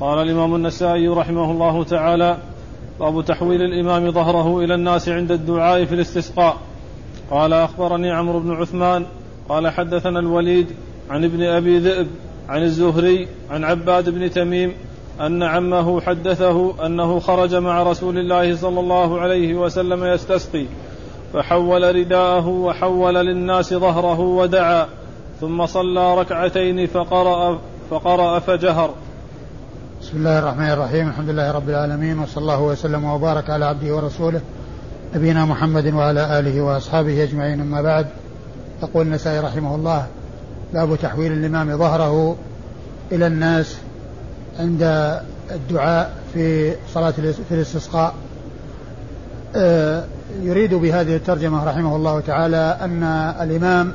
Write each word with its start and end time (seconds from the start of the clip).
قال 0.00 0.18
الإمام 0.18 0.54
النسائي 0.54 1.08
رحمه 1.08 1.50
الله 1.50 1.84
تعالى 1.84 2.36
باب 3.00 3.24
تحويل 3.24 3.62
الإمام 3.62 4.10
ظهره 4.10 4.58
إلى 4.58 4.74
الناس 4.74 5.08
عند 5.08 5.32
الدعاء 5.32 5.84
في 5.84 5.94
الاستسقاء. 5.94 6.56
قال 7.30 7.52
أخبرني 7.52 8.10
عمرو 8.10 8.40
بن 8.40 8.52
عثمان 8.52 9.06
قال 9.48 9.68
حدثنا 9.68 10.18
الوليد 10.18 10.66
عن 11.10 11.24
ابن 11.24 11.42
أبي 11.42 11.78
ذئب 11.78 12.06
عن 12.48 12.62
الزهري 12.62 13.28
عن 13.50 13.64
عباد 13.64 14.10
بن 14.10 14.30
تميم 14.30 14.72
أن 15.20 15.42
عمه 15.42 16.00
حدثه 16.00 16.86
أنه 16.86 17.18
خرج 17.18 17.54
مع 17.54 17.82
رسول 17.82 18.18
الله 18.18 18.56
صلى 18.56 18.80
الله 18.80 19.20
عليه 19.20 19.54
وسلم 19.54 20.04
يستسقي 20.04 20.66
فحول 21.32 21.96
رداءه 21.96 22.48
وحول 22.48 23.14
للناس 23.14 23.74
ظهره 23.74 24.20
ودعا 24.20 24.86
ثم 25.40 25.66
صلى 25.66 26.20
ركعتين 26.20 26.86
فقرأ 26.86 27.58
فقرأ 27.90 28.38
فجهر. 28.38 28.94
بسم 30.02 30.16
الله 30.16 30.38
الرحمن 30.38 30.70
الرحيم. 30.70 31.08
الحمد 31.08 31.28
لله 31.28 31.52
رب 31.52 31.68
العالمين 31.68 32.18
وصلى 32.18 32.42
الله 32.42 32.62
وسلم 32.62 33.04
وبارك 33.04 33.50
على 33.50 33.64
عبده 33.64 33.96
ورسوله 33.96 34.40
نبينا 35.14 35.44
محمد 35.44 35.94
وعلى 35.94 36.38
آله 36.38 36.60
وأصحابه 36.60 37.22
أجمعين. 37.22 37.60
أما 37.60 37.82
بعد 37.82 38.06
يقول 38.82 39.06
النسائي 39.06 39.40
رحمه 39.40 39.74
الله 39.74 40.06
باب 40.74 40.96
تحويل 41.02 41.32
الإمام 41.32 41.78
ظهره 41.78 42.36
إلى 43.12 43.26
الناس 43.26 43.76
عند 44.58 44.82
الدعاء 45.50 46.14
في 46.34 46.74
صلاة 46.94 47.10
في 47.48 47.54
الاستسقاء. 47.54 48.14
آه، 49.56 50.04
يريد 50.42 50.74
بهذه 50.74 51.16
الترجمة 51.16 51.64
رحمه 51.64 51.96
الله 51.96 52.20
تعالى 52.20 52.78
أن 52.80 53.02
الإمام 53.40 53.92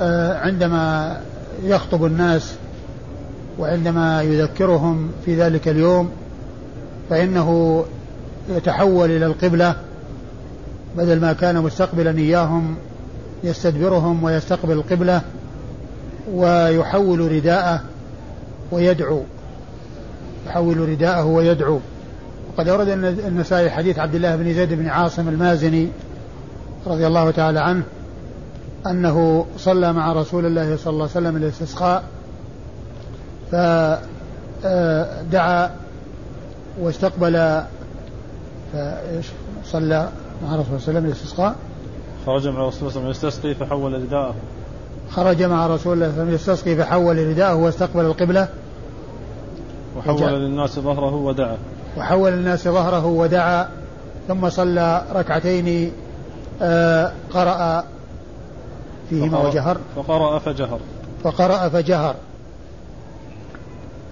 آه، 0.00 0.38
عندما 0.38 1.16
يخطب 1.62 2.04
الناس 2.04 2.54
وعندما 3.62 4.22
يذكرهم 4.22 5.10
في 5.24 5.42
ذلك 5.42 5.68
اليوم 5.68 6.10
فإنه 7.10 7.84
يتحول 8.48 9.10
إلى 9.10 9.26
القبلة 9.26 9.76
بدل 10.96 11.20
ما 11.20 11.32
كان 11.32 11.62
مستقبلا 11.62 12.18
إياهم 12.18 12.76
يستدبرهم 13.44 14.24
ويستقبل 14.24 14.72
القبلة 14.72 15.22
ويحول 16.32 17.32
رداءه 17.32 17.80
ويدعو 18.72 19.22
يحول 20.46 20.88
رداءه 20.88 21.24
ويدعو. 21.24 21.80
وقد 22.52 22.68
أورد 22.68 22.88
النسائي 23.26 23.70
حديث 23.70 23.98
عبد 23.98 24.14
الله 24.14 24.36
بن 24.36 24.54
زيد 24.54 24.72
بن 24.72 24.88
عاصم 24.88 25.28
المازني 25.28 25.88
رضي 26.86 27.06
الله 27.06 27.30
تعالى 27.30 27.60
عنه 27.60 27.82
أنه 28.86 29.46
صلى 29.58 29.92
مع 29.92 30.12
رسول 30.12 30.46
الله 30.46 30.76
صلى 30.76 30.92
الله 30.92 31.08
عليه 31.14 31.26
وسلم 31.26 31.36
الاستسقاء 31.36 32.04
فدعا 34.62 35.70
واستقبل 36.80 37.62
صلى 39.64 40.08
مع 40.42 40.56
رسول 40.56 40.66
الله 40.66 40.78
صلى 40.78 40.88
الله 40.88 40.90
عليه 40.90 40.98
وسلم 40.98 41.04
الاستسقاء 41.06 41.54
خرج 42.26 42.48
مع 42.48 42.66
رسول 42.66 42.68
الله 42.68 42.70
صلى 42.70 42.80
الله 42.80 43.00
عليه 43.00 43.10
وسلم 43.10 43.10
يستسقي 43.10 43.54
فحول 43.54 43.92
رداءه. 43.92 44.34
خرج 45.10 45.42
مع 45.42 45.66
رسول 45.66 45.92
الله 45.92 46.06
صلى 46.06 46.22
الله 46.22 46.22
عليه 46.22 46.22
وسلم 46.22 46.34
يستسقي 46.34 46.76
فحول 46.76 47.28
رداءه 47.28 47.54
واستقبل 47.54 48.04
القبلة. 48.04 48.48
وحول 49.96 50.32
للناس 50.32 50.78
ظهره 50.78 51.14
ودعا. 51.14 51.56
وحول 51.98 52.32
للناس 52.32 52.68
ظهره 52.68 53.06
ودعا. 53.06 53.68
ثم 54.28 54.50
صلى 54.50 55.02
ركعتين 55.14 55.92
آه 56.62 57.12
قرأ 57.30 57.84
فيهما 59.10 59.38
وجهر. 59.38 59.76
فقرأ 59.96 60.38
فجهر. 60.38 60.80
فقرأ 61.24 61.68
فجهر. 61.68 62.14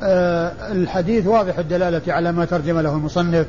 الحديث 0.02 1.26
واضح 1.26 1.58
الدلالة 1.58 2.12
على 2.12 2.32
ما 2.32 2.44
ترجم 2.44 2.78
له 2.78 2.92
المصنف 2.92 3.46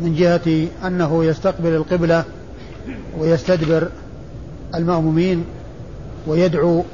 من 0.00 0.14
جهة 0.14 0.68
أنه 0.86 1.24
يستقبل 1.24 1.74
القبلة 1.74 2.24
ويستدبر 3.18 3.88
المأمومين 4.74 5.44
ويدعو 6.26 6.84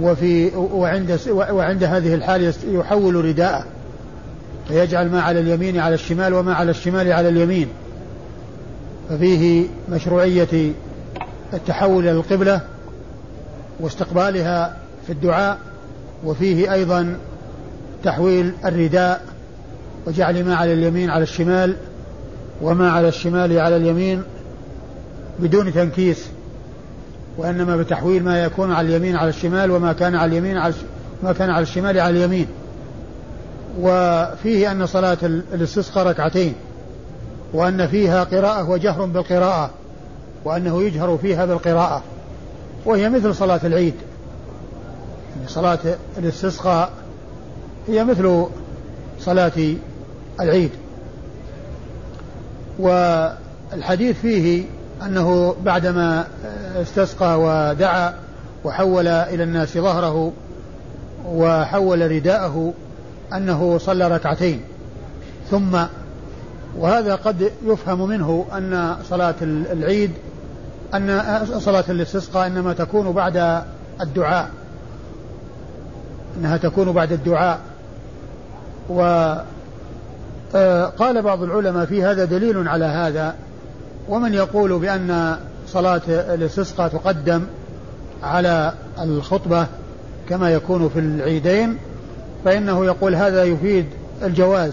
وفي 0.00 0.56
وعند 0.56 1.20
وعند 1.30 1.84
هذه 1.84 2.14
الحال 2.14 2.52
يحول 2.68 3.24
رداءه 3.24 3.64
فيجعل 4.68 5.08
ما 5.10 5.20
على 5.20 5.40
اليمين 5.40 5.78
على 5.78 5.94
الشمال 5.94 6.34
وما 6.34 6.54
على 6.54 6.70
الشمال 6.70 7.12
على 7.12 7.28
اليمين. 7.28 7.68
ففيه 9.08 9.66
مشروعية 9.88 10.72
التحول 11.52 12.02
إلى 12.02 12.12
القبلة 12.12 12.60
واستقبالها 13.80 14.76
في 15.06 15.12
الدعاء 15.12 15.58
وفيه 16.24 16.72
أيضا 16.72 17.16
تحويل 18.04 18.52
الرداء 18.64 19.22
وجعل 20.06 20.44
ما 20.44 20.54
على 20.54 20.72
اليمين 20.72 21.10
على 21.10 21.22
الشمال 21.22 21.76
وما 22.62 22.90
على 22.90 23.08
الشمال 23.08 23.58
على 23.58 23.76
اليمين 23.76 24.22
بدون 25.38 25.74
تنكيس 25.74 26.26
وإنما 27.36 27.76
بتحويل 27.76 28.24
ما 28.24 28.44
يكون 28.44 28.72
على 28.72 28.88
اليمين 28.88 29.16
على 29.16 29.28
الشمال 29.28 29.70
وما 29.70 29.92
كان 29.92 30.14
على 30.14 30.30
اليمين 30.30 30.56
على 30.56 30.74
ما 31.22 31.32
كان 31.32 31.50
على 31.50 31.62
الشمال 31.62 32.00
على 32.00 32.16
اليمين. 32.18 32.46
وفيه 33.80 34.72
أن 34.72 34.86
صلاة 34.86 35.18
الاستسقاء 35.54 36.06
ركعتين 36.06 36.54
وأن 37.52 37.86
فيها 37.86 38.24
قراءة 38.24 38.70
وجهر 38.70 39.04
بالقراءة 39.04 39.70
وأنه 40.44 40.82
يجهر 40.82 41.18
فيها 41.22 41.44
بالقراءة 41.44 42.02
وهي 42.84 43.08
مثل 43.08 43.34
صلاة 43.34 43.60
العيد. 43.64 43.94
يعني 45.36 45.48
صلاة 45.48 45.78
الاستسقاء 46.18 46.90
هي 47.90 48.04
مثل 48.04 48.46
صلاة 49.20 49.52
العيد. 50.40 50.70
والحديث 52.78 54.20
فيه 54.20 54.64
أنه 55.02 55.54
بعدما 55.64 56.26
استسقى 56.76 57.40
ودعا 57.40 58.14
وحول 58.64 59.08
إلى 59.08 59.42
الناس 59.42 59.78
ظهره 59.78 60.32
وحول 61.26 62.10
رداءه 62.10 62.72
أنه 63.32 63.78
صلى 63.78 64.08
ركعتين. 64.08 64.60
ثم 65.50 65.78
وهذا 66.78 67.14
قد 67.14 67.52
يفهم 67.64 68.08
منه 68.08 68.46
أن 68.52 68.96
صلاة 69.10 69.34
العيد 69.42 70.10
أن 70.94 71.22
صلاة 71.58 71.84
الاستسقاء 71.88 72.46
إنما 72.46 72.72
تكون 72.72 73.12
بعد 73.12 73.62
الدعاء. 74.00 74.50
أنها 76.38 76.56
تكون 76.56 76.92
بعد 76.92 77.12
الدعاء. 77.12 77.58
وقال 78.90 79.44
آه، 80.54 81.20
بعض 81.20 81.42
العلماء 81.42 81.86
في 81.86 82.04
هذا 82.04 82.24
دليل 82.24 82.68
على 82.68 82.84
هذا 82.84 83.34
ومن 84.08 84.34
يقول 84.34 84.78
بأن 84.78 85.36
صلاة 85.68 86.02
الاستسقاء 86.08 86.88
تقدم 86.88 87.42
على 88.22 88.72
الخطبة 89.00 89.66
كما 90.28 90.50
يكون 90.50 90.88
في 90.88 90.98
العيدين 90.98 91.76
فإنه 92.44 92.84
يقول 92.84 93.14
هذا 93.14 93.44
يفيد 93.44 93.86
الجواز 94.22 94.72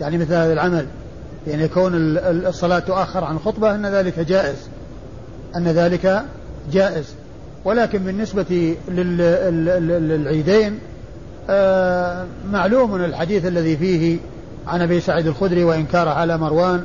يعني 0.00 0.18
مثل 0.18 0.34
هذا 0.34 0.52
العمل 0.52 0.86
يعني 1.46 1.68
كون 1.68 1.92
الصلاة 2.26 2.78
تؤخر 2.78 3.24
عن 3.24 3.36
الخطبة 3.36 3.74
أن 3.74 3.86
ذلك 3.86 4.18
جائز 4.18 4.56
أن 5.56 5.68
ذلك 5.68 6.22
جائز 6.72 7.14
ولكن 7.64 7.98
بالنسبة 7.98 8.76
للعيدين 9.68 10.78
معلوم 12.52 12.94
الحديث 12.94 13.46
الذي 13.46 13.76
فيه 13.76 14.18
عن 14.66 14.82
أبي 14.82 15.00
سعيد 15.00 15.26
الخدري 15.26 15.64
وإنكاره 15.64 16.10
على 16.10 16.38
مروان 16.38 16.84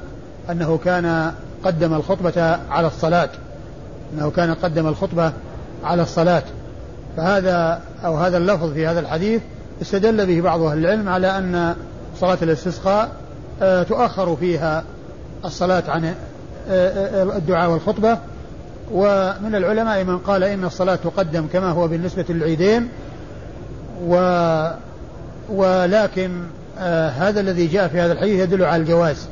أنه 0.52 0.80
كان 0.86 1.32
قدم 1.64 1.94
الخطبة 1.94 2.60
على 2.70 2.88
الصلاة. 2.88 3.30
أنه 4.14 4.32
كان 4.32 4.54
قدم 4.54 4.88
الخطبة 4.88 5.32
على 5.84 6.02
الصلاة. 6.02 6.44
فهذا 7.18 7.82
أو 8.06 8.18
هذا 8.18 8.38
اللفظ 8.38 8.74
في 8.74 8.88
هذا 8.88 9.00
الحديث 9.00 9.42
استدل 9.82 10.26
به 10.26 10.42
بعض 10.42 10.62
أهل 10.62 10.78
العلم 10.78 11.10
على 11.10 11.38
أن 11.38 11.76
صلاة 12.20 12.38
الاستسقاء 12.42 13.12
آه، 13.62 13.84
تؤخر 13.84 14.36
فيها 14.36 14.84
الصلاة 15.46 15.84
عن 15.88 16.14
آه، 16.70 17.24
الدعاء 17.24 17.72
والخطبة. 17.72 18.18
ومن 18.92 19.56
العلماء 19.56 20.04
من 20.04 20.18
قال 20.18 20.44
إن 20.44 20.66
الصلاة 20.66 20.96
تقدم 20.96 21.48
كما 21.54 21.70
هو 21.70 21.88
بالنسبة 21.88 22.26
للعيدين. 22.30 22.90
و 24.04 24.16
ولكن 25.50 26.32
آه 26.80 27.10
هذا 27.10 27.40
الذي 27.40 27.68
جاء 27.68 27.88
في 27.88 28.00
هذا 28.00 28.14
الحديث 28.14 28.40
يدل 28.40 28.64
على 28.64 28.82
الجواز. 28.82 29.28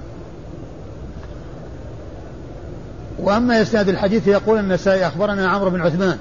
وأما 3.19 3.61
إسناد 3.61 3.89
الحديث 3.89 4.27
يقول 4.27 4.59
النسائي 4.59 5.07
أخبرنا 5.07 5.47
عمرو 5.47 5.69
بن 5.69 5.81
عثمان 5.81 6.17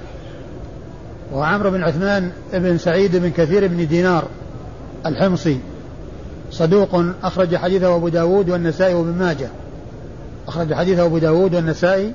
وعمرو 1.33 1.71
بن 1.71 1.83
عثمان 1.83 2.31
بن 2.53 2.77
سعيد 2.77 3.15
بن 3.15 3.29
كثير 3.29 3.67
بن 3.67 3.87
دينار 3.87 4.27
الحمصي 5.05 5.59
صدوق 6.51 7.03
أخرج 7.23 7.55
حديثه 7.55 7.95
أبو 7.95 8.07
داود 8.07 8.49
والنسائي 8.49 8.93
وابن 8.93 9.11
ماجه. 9.19 9.49
أخرج 10.47 10.73
حديثه 10.73 11.05
أبو 11.05 11.17
داود 11.17 11.55
والنسائي 11.55 12.11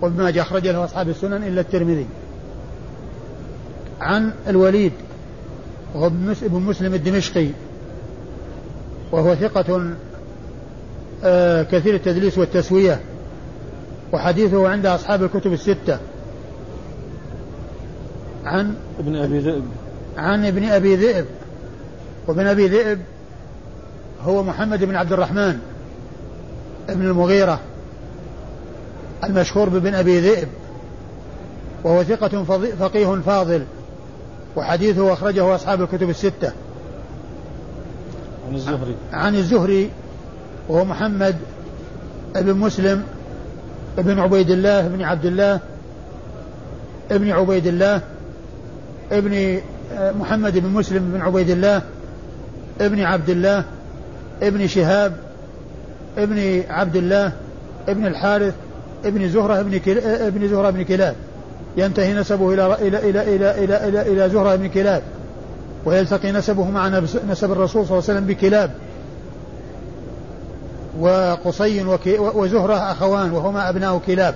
وابن 0.00 0.22
ماجه 0.22 0.42
أخرج 0.42 0.68
له 0.68 0.84
أصحاب 0.84 1.08
السنن 1.08 1.44
إلا 1.44 1.60
الترمذي. 1.60 2.06
عن 4.00 4.32
الوليد 4.48 4.92
وهو 5.94 6.06
ابن 6.06 6.60
مسلم 6.62 6.94
الدمشقي. 6.94 7.48
وهو 9.12 9.34
ثقة 9.34 9.94
آه، 11.24 11.62
كثير 11.62 11.94
التدليس 11.94 12.38
والتسوية. 12.38 13.00
وحديثه 14.12 14.68
عند 14.68 14.86
أصحاب 14.86 15.22
الكتب 15.22 15.52
الستة. 15.52 15.98
عن 18.44 18.74
ابن 18.98 19.16
أبي 19.16 19.38
ذئب. 19.38 19.64
عن 20.16 20.46
ابن 20.46 20.64
أبي 20.64 20.96
ذئب. 20.96 21.26
وابن 22.26 22.46
أبي 22.46 22.68
ذئب 22.68 22.98
هو 24.22 24.42
محمد 24.42 24.84
بن 24.84 24.94
عبد 24.94 25.12
الرحمن 25.12 25.58
ابن 26.88 27.06
المغيرة 27.06 27.60
المشهور 29.24 29.68
بابن 29.68 29.94
أبي 29.94 30.20
ذئب. 30.20 30.48
وهو 31.84 32.02
ثقة 32.02 32.44
فقيه 32.78 33.20
فاضل. 33.26 33.64
وحديثه 34.56 35.12
أخرجه 35.12 35.54
أصحاب 35.54 35.82
الكتب 35.82 36.10
الستة. 36.10 36.52
عن 38.48 38.54
الزهري. 38.54 38.94
عن 39.12 39.34
الزهري 39.34 39.90
وهو 40.68 40.84
محمد 40.84 41.36
بن 42.34 42.54
مسلم 42.54 43.02
بن 43.98 44.18
عبيد 44.18 44.50
الله 44.50 44.88
بن 44.88 45.02
عبد 45.02 45.26
الله 45.26 45.60
ابن 47.10 47.30
عبيد 47.30 47.66
الله 47.66 48.00
ابن 49.12 49.60
آه، 49.92 50.12
محمد 50.12 50.58
بن 50.58 50.68
مسلم 50.68 51.10
بن 51.14 51.20
عبيد 51.20 51.50
الله 51.50 51.82
ابن 52.80 53.00
عبد 53.00 53.30
الله 53.30 53.64
ابن 54.42 54.66
شهاب 54.66 55.16
ابن 56.18 56.62
عبد 56.70 56.96
الله 56.96 57.32
ابن 57.88 58.06
الحارث 58.06 58.54
ابن 59.04 59.28
زهرة 59.28 59.60
ابن 59.60 59.74
آه، 59.74 60.26
ابن 60.26 60.48
زهرة 60.48 60.70
بن 60.70 60.82
كلاب. 60.82 61.14
ينتهي 61.76 62.14
نسبه 62.14 62.54
إلى 62.54 62.74
إلى 62.74 62.98
إلى 63.10 63.36
إلى 63.36 63.64
إلى 63.64 63.88
إلى, 63.88 64.02
إلى 64.12 64.30
زهرة 64.30 64.56
بن 64.56 64.68
كلاب 64.68 65.02
ويلتقي 65.84 66.32
نسبه 66.32 66.70
مع 66.70 66.88
نسب 67.28 67.52
الرسول 67.52 67.86
صلى 67.86 67.98
الله 67.98 68.04
عليه 68.08 68.18
وسلم 68.18 68.26
بكلاب. 68.26 68.70
وقصي 71.00 71.84
وزهرة 72.18 72.74
أخوان 72.74 73.32
وهما 73.32 73.68
أبناء 73.68 73.98
كلاب. 74.06 74.34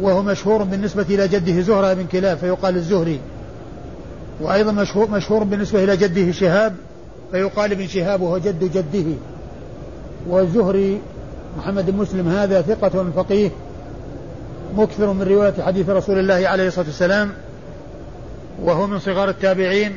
وهو 0.00 0.22
مشهور 0.22 0.62
بالنسبة 0.62 1.06
إلى 1.10 1.28
جده 1.28 1.60
زهرة 1.60 1.94
بن 1.94 2.06
كلاب 2.06 2.38
فيقال 2.38 2.76
الزهري. 2.76 3.20
وأيضا 4.40 4.72
مشهور, 4.72 5.10
مشهور 5.10 5.44
بالنسبة 5.44 5.84
إلى 5.84 5.96
جده 5.96 6.32
شهاب 6.32 6.74
فيقال 7.32 7.72
ابن 7.72 7.86
شهاب 7.86 8.20
وهو 8.20 8.38
جد 8.38 8.64
جده. 8.64 9.14
والزهري 10.28 11.00
محمد 11.58 11.90
بن 11.90 11.96
مسلم 11.96 12.28
هذا 12.28 12.62
ثقة 12.62 13.10
فقيه. 13.16 13.50
مكثر 14.76 15.12
من 15.12 15.22
رواية 15.22 15.54
حديث 15.62 15.90
رسول 15.90 16.18
الله 16.18 16.48
عليه 16.48 16.68
الصلاة 16.68 16.86
والسلام 16.86 17.32
وهو 18.62 18.86
من 18.86 18.98
صغار 18.98 19.28
التابعين 19.28 19.96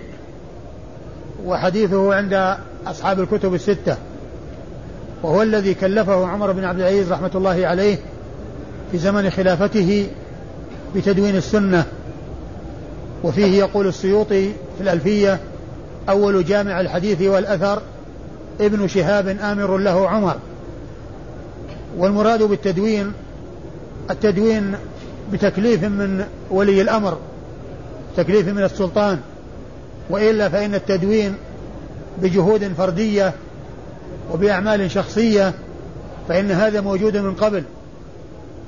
وحديثه 1.46 2.16
عند 2.16 2.58
أصحاب 2.88 3.20
الكتب 3.20 3.54
الستة. 3.54 3.98
وهو 5.24 5.42
الذي 5.42 5.74
كلفه 5.74 6.28
عمر 6.28 6.52
بن 6.52 6.64
عبد 6.64 6.80
العزيز 6.80 7.12
رحمة 7.12 7.32
الله 7.36 7.68
عليه 7.68 7.98
في 8.92 8.98
زمن 8.98 9.30
خلافته 9.30 10.08
بتدوين 10.96 11.36
السنة. 11.36 11.86
وفيه 13.24 13.60
يقول 13.60 13.88
السيوطي 13.88 14.52
في 14.78 14.82
الألفية 14.82 15.40
أول 16.10 16.46
جامع 16.46 16.82
الحديث 16.82 17.22
والأثر 17.22 17.82
ابن 18.62 18.88
شهاب 18.88 19.28
آمر 19.28 19.78
له 19.78 20.10
عمر. 20.10 20.36
والمراد 21.98 22.44
بالتدوين 22.44 23.14
التدوين 24.12 24.76
بتكليف 25.34 25.84
من 25.84 26.26
ولي 26.50 26.82
الأمر 26.82 27.18
تكليف 28.18 28.48
من 28.48 28.64
السلطان 28.64 29.20
وإلا 30.10 30.50
فإن 30.50 30.76
التدوين 30.76 31.36
بجهود 32.22 32.74
فردية 32.78 33.34
وبأعمال 34.34 34.92
شخصية 34.92 35.54
فإن 36.28 36.52
هذا 36.52 36.82
موجود 36.82 37.18
من 37.18 37.36
قبل 37.36 37.64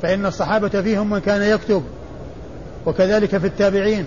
فإن 0.02 0.26
الصحابة 0.26 0.82
فيهم 0.82 1.10
من 1.10 1.20
كان 1.20 1.42
يكتب 1.42 1.84
وكذلك 2.86 3.38
في 3.38 3.48
التابعين 3.48 4.06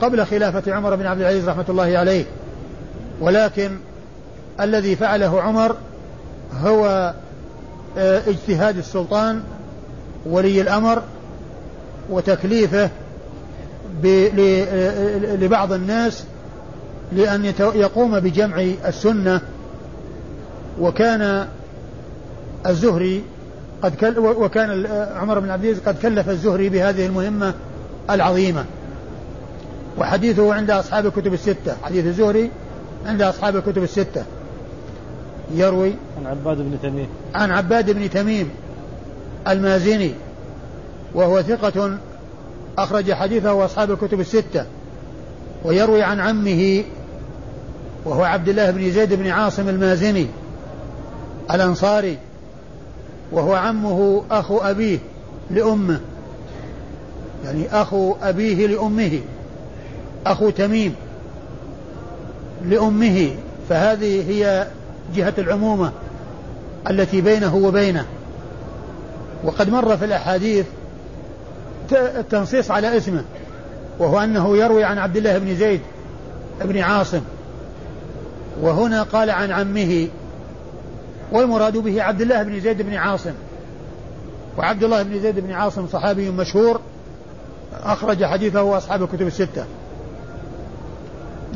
قبل 0.00 0.26
خلافة 0.26 0.74
عمر 0.74 0.96
بن 0.96 1.06
عبد 1.06 1.20
العزيز 1.20 1.48
رحمة 1.48 1.64
الله 1.68 1.98
عليه. 1.98 2.24
ولكن 3.20 3.70
الذي 4.60 4.96
فعله 4.96 5.42
عمر 5.42 5.76
هو 6.60 7.14
آه، 7.98 8.22
اجتهاد 8.26 8.78
السلطان 8.78 9.42
ولي 10.26 10.60
الأمر 10.60 11.02
وتكليفه 12.10 12.90
لبعض 15.40 15.72
الناس 15.72 16.24
لأن 17.12 17.44
يقوم 17.58 18.20
بجمع 18.20 18.62
السنة. 18.86 19.40
وكان 20.80 21.48
الزهري 22.66 23.22
قد 23.82 23.94
كل 23.94 24.18
وكان 24.18 24.86
عمر 25.16 25.38
بن 25.38 25.50
عبد 25.50 25.64
العزيز 25.64 25.82
قد 25.86 25.98
كلف 25.98 26.28
الزهري 26.28 26.68
بهذه 26.68 27.06
المهمة 27.06 27.54
العظيمة. 28.10 28.64
وحديثه 29.98 30.54
عند 30.54 30.70
أصحاب 30.70 31.06
الكتب 31.06 31.34
الستة. 31.34 31.76
حديث 31.82 32.06
الزهري 32.06 32.50
عند 33.06 33.22
أصحاب 33.22 33.56
الكتب 33.56 33.82
الستة. 33.82 34.24
يروي 35.54 35.94
عن 36.18 36.26
عباد 36.26 36.56
بن 36.56 36.78
تميم. 36.82 37.06
عن 37.34 37.50
عباد 37.50 37.90
بن 37.90 38.10
تميم. 38.10 38.50
المازني 39.48 40.12
وهو 41.14 41.42
ثقة 41.42 41.98
أخرج 42.78 43.12
حديثه 43.12 43.64
أصحاب 43.64 43.90
الكتب 43.90 44.20
الستة 44.20 44.64
ويروي 45.64 46.02
عن 46.02 46.20
عمه 46.20 46.84
وهو 48.04 48.24
عبد 48.24 48.48
الله 48.48 48.70
بن 48.70 48.90
زيد 48.90 49.14
بن 49.14 49.26
عاصم 49.26 49.68
المازني 49.68 50.26
الأنصاري 51.50 52.18
وهو 53.32 53.54
عمه 53.54 54.24
أخو 54.30 54.58
أبيه 54.58 54.98
لأمه 55.50 56.00
يعني 57.44 57.66
أخو 57.72 58.14
أبيه 58.22 58.66
لأمه 58.66 59.20
أخو 60.26 60.50
تميم 60.50 60.94
لأمه 62.64 63.30
فهذه 63.68 64.30
هي 64.30 64.66
جهة 65.14 65.34
العمومة 65.38 65.92
التي 66.90 67.20
بينه 67.20 67.56
وبينه. 67.56 68.06
وقد 69.44 69.70
مر 69.70 69.96
في 69.96 70.04
الأحاديث 70.04 70.66
التنصيص 71.92 72.70
على 72.70 72.96
اسمه 72.96 73.24
وهو 73.98 74.20
أنه 74.20 74.56
يروي 74.56 74.84
عن 74.84 74.98
عبد 74.98 75.16
الله 75.16 75.38
بن 75.38 75.54
زيد 75.54 75.80
بن 76.60 76.78
عاصم 76.78 77.20
وهنا 78.60 79.02
قال 79.02 79.30
عن 79.30 79.52
عمه 79.52 80.08
والمراد 81.32 81.76
به 81.76 82.02
عبد 82.02 82.20
الله 82.20 82.42
بن 82.42 82.60
زيد 82.60 82.82
بن 82.82 82.94
عاصم. 82.94 83.32
وعبد 84.58 84.84
الله 84.84 85.02
بن 85.02 85.20
زيد 85.20 85.40
بن 85.40 85.52
عاصم 85.52 85.86
صحابي 85.86 86.30
مشهور 86.30 86.80
أخرج 87.82 88.24
حديثه 88.24 88.76
أصحاب 88.76 89.02
الكتب 89.02 89.26
الستة. 89.26 89.64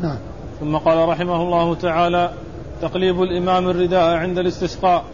نعم. 0.02 0.18
ثم 0.60 0.76
قال 0.76 1.08
رحمه 1.08 1.42
الله 1.42 1.75
تعالى 1.75 2.32
تقليب 2.82 3.22
الإمام 3.22 3.68
الرداء 3.68 4.16
عند 4.16 4.38
الاستسقاء. 4.38 5.04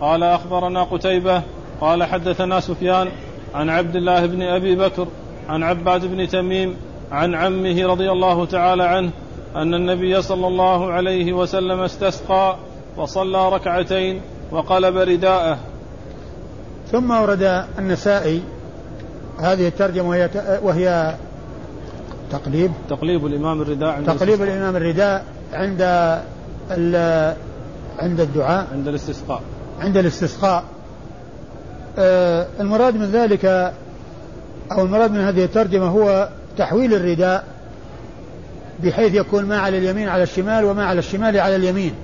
قال 0.00 0.22
أخبرنا 0.22 0.84
قتيبة 0.84 1.42
قال 1.80 2.04
حدثنا 2.04 2.60
سفيان 2.60 3.08
عن 3.54 3.68
عبد 3.68 3.96
الله 3.96 4.26
بن 4.26 4.42
أبي 4.42 4.76
بكر 4.76 5.06
عن 5.48 5.62
عباد 5.62 6.06
بن 6.06 6.28
تميم 6.28 6.76
عن 7.12 7.34
عمه 7.34 7.86
رضي 7.86 8.10
الله 8.10 8.46
تعالى 8.46 8.84
عنه 8.84 9.10
أن 9.56 9.74
النبي 9.74 10.22
صلى 10.22 10.46
الله 10.46 10.92
عليه 10.92 11.32
وسلم 11.32 11.80
استسقى 11.80 12.56
وصلى 12.96 13.48
ركعتين 13.48 14.20
وقلب 14.52 14.96
رداءه. 14.96 15.58
ثم 16.92 17.10
ورد 17.10 17.64
النسائي 17.78 18.42
هذه 19.38 19.68
الترجمة 19.68 20.08
وهي 20.08 20.30
وهي 20.62 21.14
تقليب. 22.30 22.72
تقليب 22.88 23.26
الإمام 23.26 23.62
الرداء 23.62 23.90
عند 23.90 24.06
تقليب 24.06 24.42
الإمام 24.42 24.76
الرداء 24.76 25.24
عند 25.52 25.82
عند 27.98 28.20
الدعاء. 28.20 28.66
عند 28.72 28.88
الاستسقاء. 28.88 29.42
عند 29.80 29.96
الاستسقاء. 29.96 30.64
المراد 31.98 32.96
من 32.96 33.10
ذلك 33.10 33.44
أو 34.72 34.82
المراد 34.84 35.10
من 35.10 35.20
هذه 35.20 35.44
الترجمة 35.44 35.86
هو 35.86 36.28
تحويل 36.58 36.94
الرداء 36.94 37.44
بحيث 38.82 39.14
يكون 39.14 39.44
ما 39.44 39.58
على 39.58 39.78
اليمين 39.78 40.08
على 40.08 40.22
الشمال 40.22 40.64
وما 40.64 40.86
على 40.86 40.98
الشمال 40.98 41.40
على 41.40 41.56
اليمين. 41.56 41.94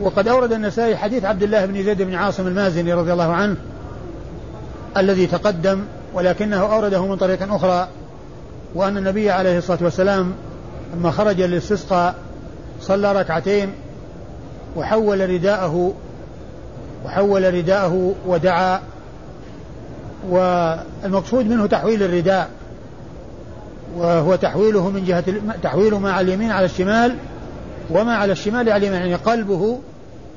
وقد 0.00 0.28
أورد 0.28 0.52
النسائي 0.52 0.96
حديث 0.96 1.24
عبد 1.24 1.42
الله 1.42 1.66
بن 1.66 1.82
زيد 1.82 2.02
بن 2.02 2.14
عاصم 2.14 2.46
المازني 2.46 2.92
رضي 2.92 3.12
الله 3.12 3.32
عنه 3.32 3.56
الذي 4.96 5.26
تقدم 5.26 5.84
ولكنه 6.14 6.74
أورده 6.74 7.06
من 7.06 7.16
طريق 7.16 7.54
أخرى 7.54 7.88
وأن 8.74 8.96
النبي 8.96 9.30
عليه 9.30 9.58
الصلاة 9.58 9.78
والسلام 9.82 10.32
لما 10.94 11.10
خرج 11.10 11.40
للاستسقاء 11.40 12.14
صلى 12.80 13.12
ركعتين 13.12 13.72
وحول 14.76 15.30
رداءه 15.30 15.94
وحول 17.04 17.54
رداءه 17.54 18.14
ودعا. 18.26 18.80
والمقصود 20.28 21.46
منه 21.46 21.66
تحويل 21.66 22.02
الرداء 22.02 22.50
وهو 23.96 24.34
تحويله 24.34 24.90
من 24.90 25.04
جهة 25.04 25.24
تحويله 25.62 25.98
مع 25.98 26.20
اليمين 26.20 26.50
على 26.50 26.64
الشمال 26.64 27.16
وما 27.90 28.14
على 28.16 28.32
الشمال 28.32 28.68
على 28.68 28.76
اليمين 28.76 29.00
يعني 29.00 29.14
قلبه 29.14 29.78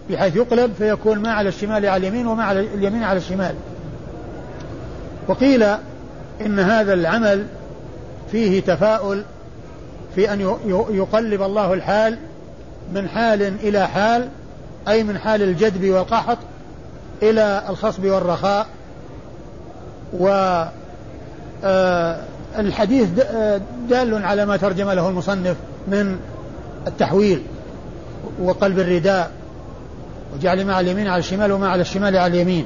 بحيث 0.10 0.36
يقلب 0.36 0.74
فيكون 0.78 1.20
ما 1.20 1.32
على 1.32 1.50
الشمال 1.50 1.86
على 1.86 1.98
اليمين 1.98 2.28
وما 2.28 2.44
على 2.44 2.60
اليمين 2.60 3.04
على 3.04 3.18
الشمال. 3.18 3.56
وقيل 5.28 5.64
إن 6.46 6.60
هذا 6.60 6.94
العمل 6.94 7.46
فيه 8.32 8.62
تفاؤل 8.62 9.24
في 10.16 10.34
أن 10.34 10.56
يقلب 10.90 11.42
الله 11.42 11.74
الحال 11.74 12.18
من 12.94 13.08
حال 13.08 13.42
إلى 13.42 13.88
حال 13.88 14.30
أي 14.88 15.04
من 15.04 15.18
حال 15.18 15.42
الجدب 15.42 15.90
والقحط 15.90 16.38
إلى 17.24 17.64
الخصب 17.70 18.06
والرخاء 18.06 18.68
و 20.20 20.28
آه، 21.64 22.22
الحديث 22.58 23.10
آه، 23.20 23.62
دال 23.90 24.26
على 24.26 24.46
ما 24.46 24.58
ترجم 24.58 24.92
له 24.92 25.10
المصنف 25.10 25.56
من 25.88 26.20
التحويل 26.88 27.42
وقلب 28.42 28.80
الرداء 28.80 29.32
وجعل 30.36 30.66
ما 30.66 30.76
على 30.76 30.92
اليمين 30.92 31.08
على 31.08 31.20
الشمال 31.20 31.52
وما 31.52 31.70
على 31.70 31.82
الشمال 31.82 32.18
على 32.18 32.34
اليمين. 32.34 32.66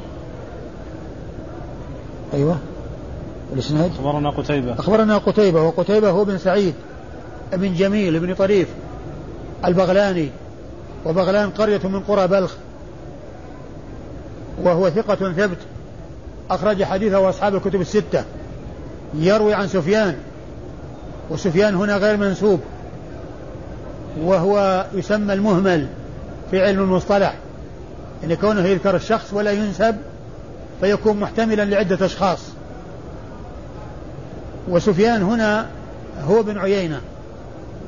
أيوة. 2.33 2.57
الإسناد؟ 3.53 3.91
أخبرنا 3.91 4.29
قتيبة. 4.29 4.73
أخبرنا 4.73 5.17
قتيبة 5.17 5.61
وقتيبة 5.61 6.09
هو 6.09 6.25
بن 6.25 6.37
سعيد 6.37 6.73
بن 7.53 7.73
جميل 7.73 8.19
بن 8.19 8.35
طريف 8.35 8.67
البغلاني. 9.65 10.29
وبغلان 11.05 11.49
قرية 11.49 11.81
من 11.83 11.99
قرى 11.99 12.27
بلخ. 12.27 12.53
وهو 14.63 14.89
ثقة 14.89 15.33
ثبت. 15.33 15.57
أخرج 16.49 16.83
حديثه 16.83 17.29
أصحاب 17.29 17.55
الكتب 17.55 17.81
الستة. 17.81 18.23
يروي 19.13 19.53
عن 19.53 19.67
سفيان. 19.67 20.15
وسفيان 21.29 21.75
هنا 21.75 21.97
غير 21.97 22.17
منسوب. 22.17 22.59
وهو 24.21 24.85
يسمى 24.93 25.33
المهمل 25.33 25.87
في 26.51 26.65
علم 26.65 26.79
المصطلح. 26.79 27.35
يعني 28.21 28.35
كونه 28.35 28.65
يذكر 28.65 28.95
الشخص 28.95 29.33
ولا 29.33 29.51
ينسب 29.51 29.95
فيكون 30.81 31.19
محتملا 31.19 31.65
لعدة 31.65 32.05
أشخاص. 32.05 32.39
وسفيان 34.69 35.23
هنا 35.23 35.67
هو 36.27 36.43
بن 36.43 36.57
عيينة. 36.57 37.01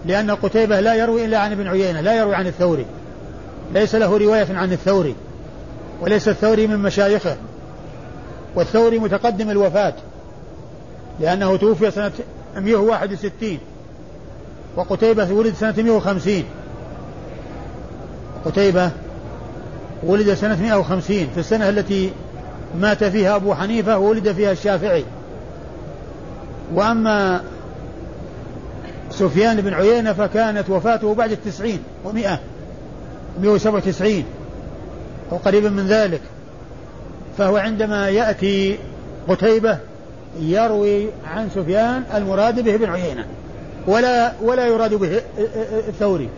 لأن 0.05 0.31
قتيبة 0.31 0.79
لا 0.79 0.95
يروي 0.95 1.25
إلا 1.25 1.37
عن 1.37 1.51
ابن 1.51 1.67
عيينة 1.67 2.01
لا 2.01 2.17
يروي 2.17 2.35
عن 2.35 2.47
الثوري. 2.47 2.85
ليس 3.73 3.95
له 3.95 4.17
رواية 4.17 4.47
عن 4.57 4.71
الثوري. 4.71 5.15
وليس 6.01 6.27
الثوري 6.27 6.67
من 6.67 6.77
مشايخه. 6.77 7.35
والثوري 8.55 8.99
متقدم 8.99 9.49
الوفاة 9.49 9.93
لأنه 11.19 11.57
توفي 11.57 11.91
سنة 11.91 12.11
161 12.55 13.57
وقتيبة 14.75 15.31
ولد 15.31 15.53
سنة 15.53 15.73
150 15.77 16.43
قتيبة 18.45 18.91
ولد 20.03 20.33
سنة 20.33 20.61
150 20.61 21.27
في 21.33 21.39
السنة 21.39 21.69
التي 21.69 22.11
مات 22.79 23.03
فيها 23.03 23.35
أبو 23.35 23.53
حنيفة 23.53 23.97
وولد 23.97 24.31
فيها 24.31 24.51
الشافعي. 24.51 25.03
وأما 26.73 27.41
سفيان 29.09 29.61
بن 29.61 29.73
عيينة 29.73 30.13
فكانت 30.13 30.69
وفاته 30.69 31.15
بعد 31.15 31.31
التسعين 31.31 31.83
ومئة 32.05 32.39
مئة 33.41 33.49
وسبعة 33.49 33.75
وتسعين. 33.75 34.25
أو 35.31 35.37
قريبا 35.37 35.69
من 35.69 35.87
ذلك 35.87 36.21
فهو 37.37 37.57
عندما 37.57 38.09
يأتي 38.09 38.77
قتيبة 39.27 39.77
يروي 40.39 41.07
عن 41.35 41.49
سفيان 41.55 42.03
المراد 42.15 42.59
به 42.59 42.75
ابن 42.75 42.89
عيينة 42.89 43.25
ولا 43.87 44.33
ولا 44.41 44.67
يراد 44.67 44.93
به 44.93 45.21
الثوري 45.87 46.29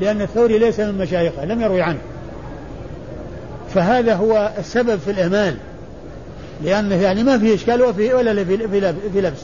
لأن 0.00 0.22
الثوري 0.22 0.58
ليس 0.58 0.80
من 0.80 0.98
مشايخه 0.98 1.44
لم 1.44 1.60
يروي 1.60 1.82
عنه. 1.82 1.98
فهذا 3.74 4.14
هو 4.14 4.52
السبب 4.58 4.98
في 4.98 5.10
الإهمال 5.10 5.56
لأنه 6.64 6.94
يعني 6.94 7.22
ما 7.22 7.38
في 7.38 7.54
إشكال 7.54 7.82
وفي 7.82 8.14
ولا 8.14 8.44
في 8.44 9.20
لبس 9.20 9.40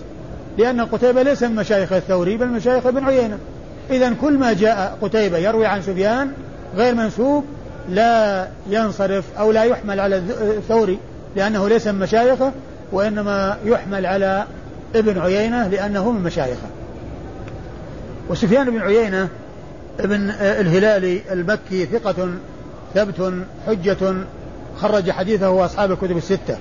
لأن 0.59 0.80
قتيبة 0.80 1.23
ليس 1.23 1.42
من 1.42 1.54
مشايخ 1.54 1.92
الثوري 1.92 2.37
بل 2.37 2.49
مشايخ 2.49 2.87
ابن 2.87 3.04
عيينة. 3.04 3.38
إذا 3.90 4.14
كل 4.21 4.38
ما 4.38 4.52
جاء 4.52 4.99
قتيبة 5.02 5.38
يروي 5.38 5.66
عن 5.66 5.82
سفيان 5.82 6.32
غير 6.76 6.94
منسوب 6.94 7.44
لا 7.88 8.48
ينصرف 8.70 9.24
أو 9.38 9.52
لا 9.52 9.64
يحمل 9.64 10.00
على 10.00 10.16
الثوري 10.40 10.98
لأنه 11.36 11.68
ليس 11.68 11.86
من 11.86 11.98
مشايخه 11.98 12.52
وإنما 12.92 13.56
يحمل 13.64 14.06
على 14.06 14.46
ابن 14.94 15.18
عيينة 15.18 15.68
لأنه 15.68 16.12
من 16.12 16.22
مشايخه. 16.22 16.68
وسفيان 18.28 18.70
بن 18.70 18.78
عيينة 18.78 19.28
ابن 20.00 20.30
الهلالي 20.40 21.20
المكي 21.32 21.86
ثقة 21.86 22.28
ثبت 22.94 23.34
حجة 23.66 24.14
خرج 24.80 25.10
حديثه 25.10 25.64
أصحاب 25.64 25.92
الكتب 25.92 26.16
الستة. 26.16 26.56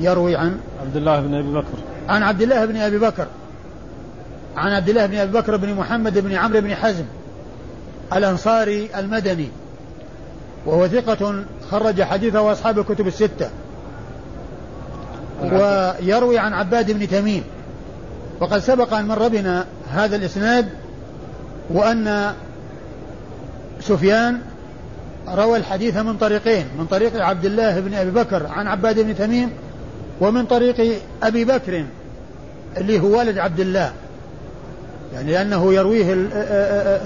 يروي 0.00 0.36
عن 0.36 0.58
عبد 0.80 0.96
الله 0.96 1.20
بن 1.20 1.34
أبي 1.34 1.48
بكر. 1.52 1.78
عن 2.08 2.22
عبد 2.22 2.42
الله 2.42 2.64
بن 2.64 2.76
أبي 2.76 2.98
بكر. 2.98 3.26
عن 4.56 4.72
عبد 4.72 4.88
الله 4.88 5.06
بن 5.06 5.16
أبي 5.16 5.32
بكر 5.32 5.56
بن 5.56 5.74
محمد 5.74 6.18
بن 6.18 6.34
عمرو 6.34 6.60
بن 6.60 6.74
حزم. 6.74 7.04
الأنصاري 8.12 8.88
المدني 8.96 9.48
وهو 10.66 10.88
ثقة 10.88 11.44
خرج 11.70 12.02
حديثه 12.02 12.52
أصحاب 12.52 12.78
الكتب 12.78 13.06
الستة 13.06 13.50
ويروي 15.42 16.38
عن 16.38 16.52
عباد 16.52 16.90
بن 16.90 17.08
تميم 17.08 17.42
وقد 18.40 18.58
سبق 18.58 18.94
أن 18.94 19.06
مر 19.06 19.28
بنا 19.28 19.64
هذا 19.92 20.16
الإسناد 20.16 20.68
وأن 21.70 22.32
سفيان 23.80 24.40
روى 25.28 25.58
الحديث 25.58 25.96
من 25.96 26.16
طريقين 26.16 26.66
من 26.78 26.86
طريق 26.86 27.24
عبد 27.24 27.44
الله 27.44 27.80
بن 27.80 27.94
أبي 27.94 28.10
بكر 28.10 28.46
عن 28.46 28.66
عباد 28.66 29.00
بن 29.00 29.16
تميم 29.16 29.50
ومن 30.20 30.46
طريق 30.46 31.00
أبي 31.22 31.44
بكر 31.44 31.84
اللي 32.76 33.00
هو 33.00 33.18
والد 33.18 33.38
عبد 33.38 33.60
الله. 33.60 33.92
يعني 35.16 35.32
لأنه 35.32 35.74
يرويه 35.74 36.28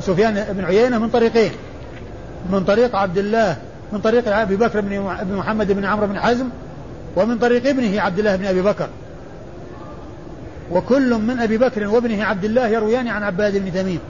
سفيان 0.01 0.45
بن 0.51 0.65
عيينة 0.65 0.99
من 0.99 1.09
طريقين. 1.09 1.51
من 2.53 2.65
طريق 2.65 2.97
عبد 2.97 3.19
الله 3.19 3.57
من 3.93 4.01
طريق 4.01 4.37
أبي 4.37 4.57
بكر 4.57 4.81
بن 4.81 5.37
محمد 5.37 5.73
بن 5.73 5.85
عمرو 5.85 6.07
بن 6.07 6.21
حزم 6.21 6.47
ومن 7.17 7.39
طريق 7.39 7.67
ابنه 7.67 8.01
عبد 8.01 8.19
الله 8.19 8.37
بن 8.37 8.45
أبي 8.45 8.63
بكر. 8.63 8.89
وكل 10.71 11.15
من 11.15 11.39
أبي 11.39 11.59
بكر 11.59 11.89
وابنه 11.89 12.25
عبد 12.25 12.45
الله 12.45 12.69
يرويان 12.69 13.09
عن 13.09 13.23
عباد 13.23 13.57
بن 13.57 13.73
تميم. 13.73 14.01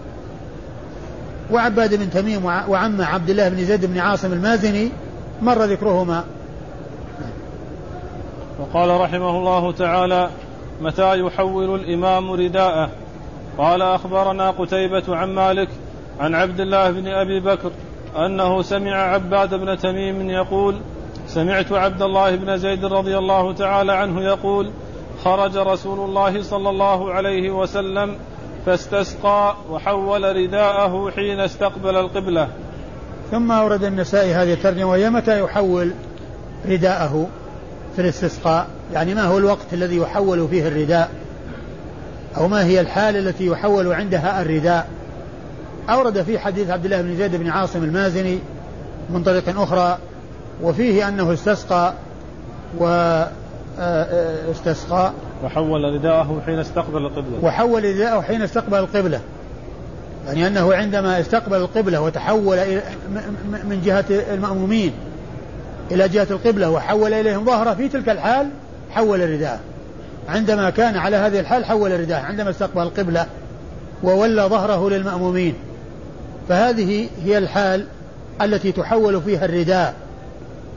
وعباد 1.50 1.94
بن 1.94 2.10
تميم 2.10 2.44
وعمه 2.44 3.06
عبد 3.06 3.30
الله 3.30 3.48
بن 3.48 3.64
زيد 3.64 3.86
بن 3.86 3.98
عاصم 3.98 4.32
المازني 4.32 4.90
مر 5.42 5.64
ذكرهما. 5.64 6.24
وقال 8.60 9.00
رحمه 9.00 9.30
الله 9.30 9.72
تعالى 9.72 10.30
متى 10.80 11.18
يحول 11.18 11.80
الإمام 11.80 12.30
رداءه 12.30 12.90
قال 13.60 13.82
أخبرنا 13.82 14.50
قتيبة 14.50 15.16
عن 15.16 15.34
مالك 15.34 15.68
عن 16.20 16.34
عبد 16.34 16.60
الله 16.60 16.90
بن 16.90 17.08
أبي 17.08 17.40
بكر 17.40 17.70
أنه 18.16 18.62
سمع 18.62 18.96
عباد 18.96 19.54
بن 19.54 19.78
تميم 19.78 20.30
يقول 20.30 20.76
سمعت 21.26 21.72
عبد 21.72 22.02
الله 22.02 22.36
بن 22.36 22.56
زيد 22.56 22.84
رضي 22.84 23.18
الله 23.18 23.52
تعالى 23.52 23.92
عنه 23.92 24.22
يقول 24.22 24.70
خرج 25.24 25.56
رسول 25.56 26.00
الله 26.08 26.42
صلى 26.42 26.70
الله 26.70 27.12
عليه 27.12 27.50
وسلم 27.50 28.16
فاستسقى 28.66 29.54
وحول 29.70 30.36
رداءه 30.36 31.10
حين 31.10 31.40
استقبل 31.40 31.96
القبلة. 31.96 32.48
ثم 33.30 33.52
أورد 33.52 33.84
النسائي 33.84 34.34
هذه 34.34 34.52
الترجمة 34.52 34.90
وهي 34.90 35.10
متى 35.10 35.40
يحول 35.40 35.92
رداءه 36.68 37.26
في 37.96 38.02
الاستسقاء؟ 38.02 38.66
يعني 38.92 39.14
ما 39.14 39.22
هو 39.22 39.38
الوقت 39.38 39.72
الذي 39.72 39.96
يحول 39.96 40.48
فيه 40.48 40.68
الرداء؟ 40.68 41.10
أو 42.36 42.48
ما 42.48 42.64
هي 42.64 42.80
الحالة 42.80 43.18
التي 43.18 43.46
يحول 43.46 43.92
عندها 43.92 44.42
الرداء. 44.42 44.88
أورد 45.90 46.22
في 46.22 46.38
حديث 46.38 46.70
عبد 46.70 46.84
الله 46.84 47.02
بن 47.02 47.16
زيد 47.16 47.36
بن 47.36 47.48
عاصم 47.48 47.84
المازني 47.84 48.38
من 49.10 49.22
طريق 49.22 49.60
أخرى 49.60 49.98
وفيه 50.62 51.08
أنه 51.08 51.32
استسقى 51.32 51.92
و 52.78 52.86
آه، 52.86 53.30
آه، 53.78 54.50
استسقى. 54.50 55.12
وحول 55.44 55.94
رداءه 55.94 56.42
حين 56.46 56.58
استقبل 56.58 56.96
القبلة. 56.96 57.38
وحول 57.42 57.84
رداءه 57.84 58.20
حين 58.20 58.42
استقبل 58.42 58.78
القبلة. 58.78 59.20
يعني 60.26 60.46
أنه 60.46 60.74
عندما 60.74 61.20
استقبل 61.20 61.56
القبلة 61.56 62.00
وتحول 62.00 62.58
من 63.64 63.82
جهة 63.84 64.04
المأمومين 64.10 64.92
إلى 65.90 66.08
جهة 66.08 66.26
القبلة 66.30 66.70
وحول 66.70 67.14
إليهم 67.14 67.44
ظهره 67.44 67.74
في 67.74 67.88
تلك 67.88 68.08
الحال 68.08 68.48
حول 68.90 69.30
رداءه. 69.30 69.60
عندما 70.30 70.70
كان 70.70 70.96
على 70.96 71.16
هذه 71.16 71.40
الحال 71.40 71.64
حول 71.64 72.00
رداءه 72.00 72.20
عندما 72.20 72.50
استقبل 72.50 72.82
القبلة 72.82 73.26
وولى 74.02 74.42
ظهره 74.42 74.90
للمأمومين. 74.90 75.54
فهذه 76.48 77.08
هي 77.24 77.38
الحال 77.38 77.86
التي 78.42 78.72
تحول 78.72 79.22
فيها 79.22 79.44
الرداء 79.44 79.94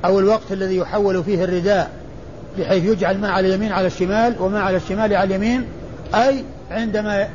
أو 0.06 0.20
الوقت 0.20 0.52
الذي 0.52 0.78
يحول 0.78 1.24
فيه 1.24 1.44
الرداء 1.44 1.90
بحيث 2.60 2.86
يجعل 2.86 3.18
ما 3.18 3.30
على 3.30 3.48
اليمين 3.48 3.72
على 3.72 3.88
الشمال 3.88 4.36
وما 4.40 4.62
على 4.62 4.78
الشمال 4.78 5.16
على 5.16 5.24
اليمين 5.24 5.66
أي 6.16 6.44
عندما 6.72 7.28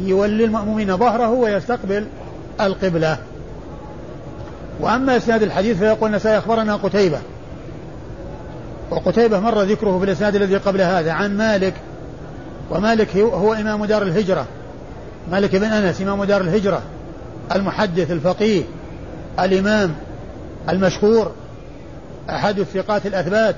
يولي 0.00 0.44
المأمومين 0.44 0.96
ظهره 0.96 1.30
ويستقبل 1.30 2.06
القبلة. 2.60 3.18
وأما 4.80 5.16
إسناد 5.16 5.42
الحديث 5.42 5.78
فيقول 5.78 6.10
النسائي 6.10 6.38
أخبرنا 6.38 6.76
قتيبة 6.76 7.18
وقتيبة 8.92 9.40
مر 9.40 9.62
ذكره 9.62 9.98
في 9.98 10.04
الإسناد 10.04 10.36
الذي 10.36 10.56
قبل 10.56 10.80
هذا 10.80 11.12
عن 11.12 11.36
مالك 11.36 11.74
ومالك 12.70 13.16
هو 13.16 13.54
إمام 13.54 13.84
دار 13.84 14.02
الهجرة. 14.02 14.46
مالك 15.30 15.56
بن 15.56 15.64
أنس 15.64 16.00
إمام 16.00 16.24
دار 16.24 16.40
الهجرة. 16.40 16.82
المحدث 17.54 18.10
الفقيه 18.10 18.62
الإمام 19.40 19.94
المشهور 20.68 21.32
أحد 22.30 22.58
الثقات 22.58 23.06
الأثبات 23.06 23.56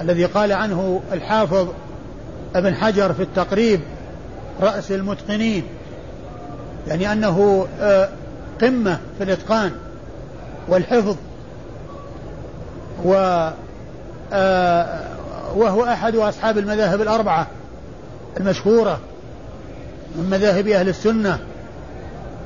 الذي 0.00 0.24
قال 0.24 0.52
عنه 0.52 1.00
الحافظ 1.12 1.68
ابن 2.54 2.74
حجر 2.74 3.12
في 3.12 3.22
التقريب 3.22 3.80
رأس 4.60 4.92
المتقنين. 4.92 5.64
يعني 6.88 7.12
أنه 7.12 7.66
آه، 7.80 8.08
قمة 8.60 8.98
في 9.18 9.24
الإتقان 9.24 9.72
والحفظ 10.68 11.16
و 13.04 13.14
وهو 15.54 15.84
أحد 15.84 16.16
أصحاب 16.16 16.58
المذاهب 16.58 17.00
الأربعة 17.00 17.46
المشهورة 18.40 19.00
من 20.16 20.30
مذاهب 20.30 20.68
أهل 20.68 20.88
السنة 20.88 21.38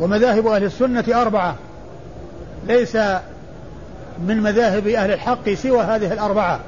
ومذاهب 0.01 0.47
أهل 0.47 0.65
السنة 0.65 1.05
أربعة 1.23 1.57
ليس 2.67 2.97
من 4.27 4.43
مذاهب 4.43 4.89
أهل 4.89 5.11
الحق 5.11 5.51
سوى 5.51 5.83
هذه 5.83 6.13
الأربعة 6.13 6.61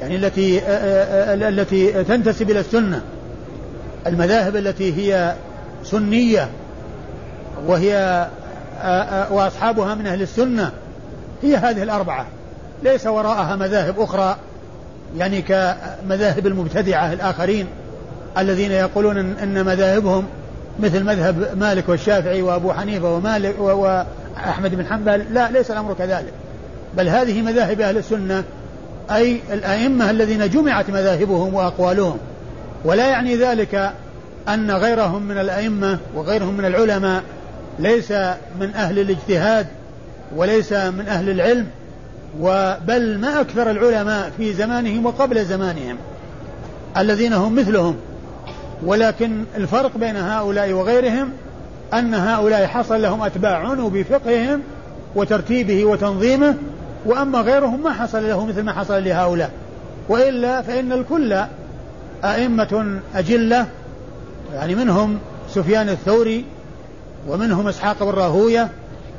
يعني 0.00 0.16
التي 0.16 0.58
آه، 0.58 0.62
آه، 0.64 1.34
التي 1.48 2.04
تنتسب 2.04 2.50
إلى 2.50 2.60
السنة. 2.60 3.02
المذاهب 4.06 4.56
التي 4.56 4.94
هي 4.96 5.34
سنية 5.84 6.48
وهي 7.66 8.28
وأصحابها 9.30 9.94
من 9.94 10.06
أهل 10.06 10.22
السنة 10.22 10.72
هي 11.42 11.56
هذه 11.56 11.82
الأربعة. 11.82 12.26
ليس 12.84 13.06
وراءها 13.06 13.56
مذاهب 13.56 14.00
أخرى 14.00 14.36
يعني 15.16 15.42
كمذاهب 15.42 16.46
المبتدعة 16.46 17.12
الآخرين 17.12 17.66
الذين 18.38 18.72
يقولون 18.72 19.18
أن 19.18 19.64
مذاهبهم 19.64 20.26
مثل 20.80 21.04
مذهب 21.04 21.58
مالك 21.58 21.88
والشافعي 21.88 22.42
وأبو 22.42 22.72
حنيفة 22.72 23.14
ومالك 23.14 23.54
وأحمد 23.60 24.74
بن 24.74 24.86
حنبل. 24.86 25.34
لا 25.34 25.50
ليس 25.50 25.70
الأمر 25.70 25.94
كذلك. 25.94 26.32
بل 26.96 27.08
هذه 27.08 27.42
مذاهب 27.42 27.80
أهل 27.80 27.96
السنة 27.96 28.44
أي 29.10 29.40
الأئمة 29.52 30.10
الذين 30.10 30.50
جمعت 30.50 30.90
مذاهبهم 30.90 31.54
وأقوالهم. 31.54 32.18
ولا 32.84 33.06
يعني 33.06 33.36
ذلك 33.36 33.92
أن 34.48 34.70
غيرهم 34.70 35.22
من 35.22 35.38
الأئمة 35.38 35.98
وغيرهم 36.14 36.56
من 36.56 36.64
العلماء 36.64 37.22
ليس 37.78 38.12
من 38.60 38.70
أهل 38.74 38.98
الاجتهاد 38.98 39.66
وليس 40.36 40.72
من 40.72 41.04
أهل 41.08 41.30
العلم. 41.30 41.66
وبل 42.40 43.18
ما 43.18 43.40
أكثر 43.40 43.70
العلماء 43.70 44.32
في 44.36 44.52
زمانهم 44.52 45.06
وقبل 45.06 45.44
زمانهم 45.44 45.96
الذين 46.96 47.32
هم 47.32 47.54
مثلهم. 47.54 47.96
ولكن 48.84 49.44
الفرق 49.56 49.96
بين 49.96 50.16
هؤلاء 50.16 50.72
وغيرهم 50.72 51.30
أن 51.94 52.14
هؤلاء 52.14 52.66
حصل 52.66 53.02
لهم 53.02 53.22
أتباع 53.22 53.74
بفقههم 53.74 54.60
وترتيبه 55.14 55.84
وتنظيمه 55.84 56.54
وأما 57.06 57.40
غيرهم 57.40 57.82
ما 57.82 57.92
حصل 57.92 58.28
له 58.28 58.46
مثل 58.46 58.62
ما 58.62 58.72
حصل 58.72 59.04
لهؤلاء. 59.04 59.50
وإلا 60.08 60.62
فإن 60.62 60.92
الكل 60.92 61.44
أئمة 62.24 63.00
أجلة 63.14 63.66
يعني 64.54 64.74
منهم 64.74 65.18
سفيان 65.50 65.88
الثوري 65.88 66.44
ومنهم 67.28 67.68
إسحاق 67.68 68.02
بن 68.02 68.10
راهوية 68.10 68.68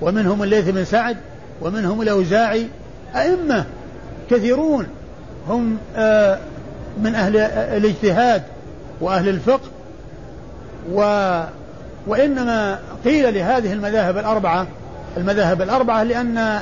ومنهم 0.02 0.44
الليث 0.44 0.70
بن 0.70 0.86
سعد 0.86 1.18
ومنهم 1.62 2.02
الأوزاعي 2.02 2.68
أئمة 3.16 3.66
كثيرون 4.30 4.88
هم 5.50 5.78
آه، 5.96 6.40
من 7.04 7.16
أهل 7.16 7.38
الاجتهاد 7.38 8.44
وأهل 9.02 9.30
الفقه 9.30 9.70
و 10.94 11.04
وإنما 12.08 12.80
قيل 13.06 13.34
لهذه 13.34 13.74
المذاهب 13.74 14.18
الأربعة 14.18 14.68
المذاهب 15.18 15.62
الأربعة 15.62 16.04
لأن 16.04 16.60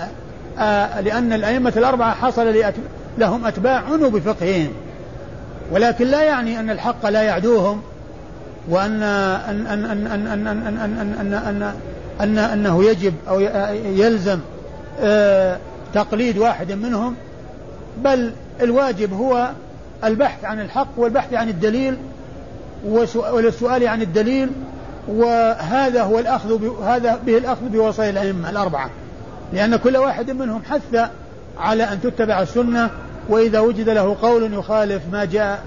آه، 0.60 1.02
لأن 1.02 1.34
الأئمة 1.34 1.74
الأربعة 1.78 2.14
حصل 2.14 2.64
لهم 3.18 3.46
أتباع 3.46 3.84
عنوا 3.92 4.10
بفقههم 4.10 4.74
ولكن 5.72 6.08
لا 6.08 6.24
يعني 6.24 6.60
أن 6.60 6.70
الحق 6.70 7.10
لا 7.10 7.22
يعدوهم 7.22 7.82
وأن 8.70 9.04
أن 9.04 9.68
أن 9.68 9.86
أن 9.86 10.08
أن 10.08 10.28
أن 10.28 10.48
أن 10.48 10.78
أن 11.20 11.34
أن 11.34 11.34
أن 11.34 11.74
أن 12.22 12.38
أنه 12.38 12.84
يجب 12.84 13.14
أو 13.30 13.40
يلزم 13.86 14.40
آه، 15.02 15.58
تقليد 15.94 16.38
واحد 16.38 16.72
منهم 16.72 17.16
بل 17.98 18.32
الواجب 18.62 19.14
هو 19.14 19.50
البحث 20.04 20.46
عن 20.46 20.60
الحق 20.60 20.88
والبحث 20.98 21.34
عن 21.34 21.50
الدليل 21.50 21.98
والسؤال 22.86 23.88
عن 23.88 24.02
الدليل 24.02 24.50
وهذا 25.08 26.04
هو 26.04 26.20
الأخذ 26.20 26.84
هذا 26.84 27.20
به 27.26 27.38
الأخذ 27.38 27.70
بوصايا 27.70 28.10
الأئمة 28.10 28.50
الأربعة. 28.50 28.90
لأن 29.54 29.76
كل 29.76 29.98
واحد 29.98 30.32
منهم 30.32 30.62
حث 30.70 31.10
على 31.58 31.84
أن 31.84 32.02
تتبع 32.02 32.42
السنة 32.42 32.90
وإذا 33.30 33.60
وجد 33.60 33.90
له 33.90 34.18
قول 34.22 34.54
يخالف 34.54 35.02
ما 35.12 35.26
جاء 35.26 35.64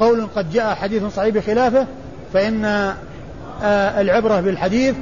قول 0.00 0.26
قد 0.36 0.50
جاء 0.52 0.74
حديث 0.74 1.04
صحيح 1.04 1.34
بخلافه 1.34 1.86
فإن 2.32 2.64
آه، 3.62 4.00
العبرة 4.00 4.40
بالحديث 4.40 4.94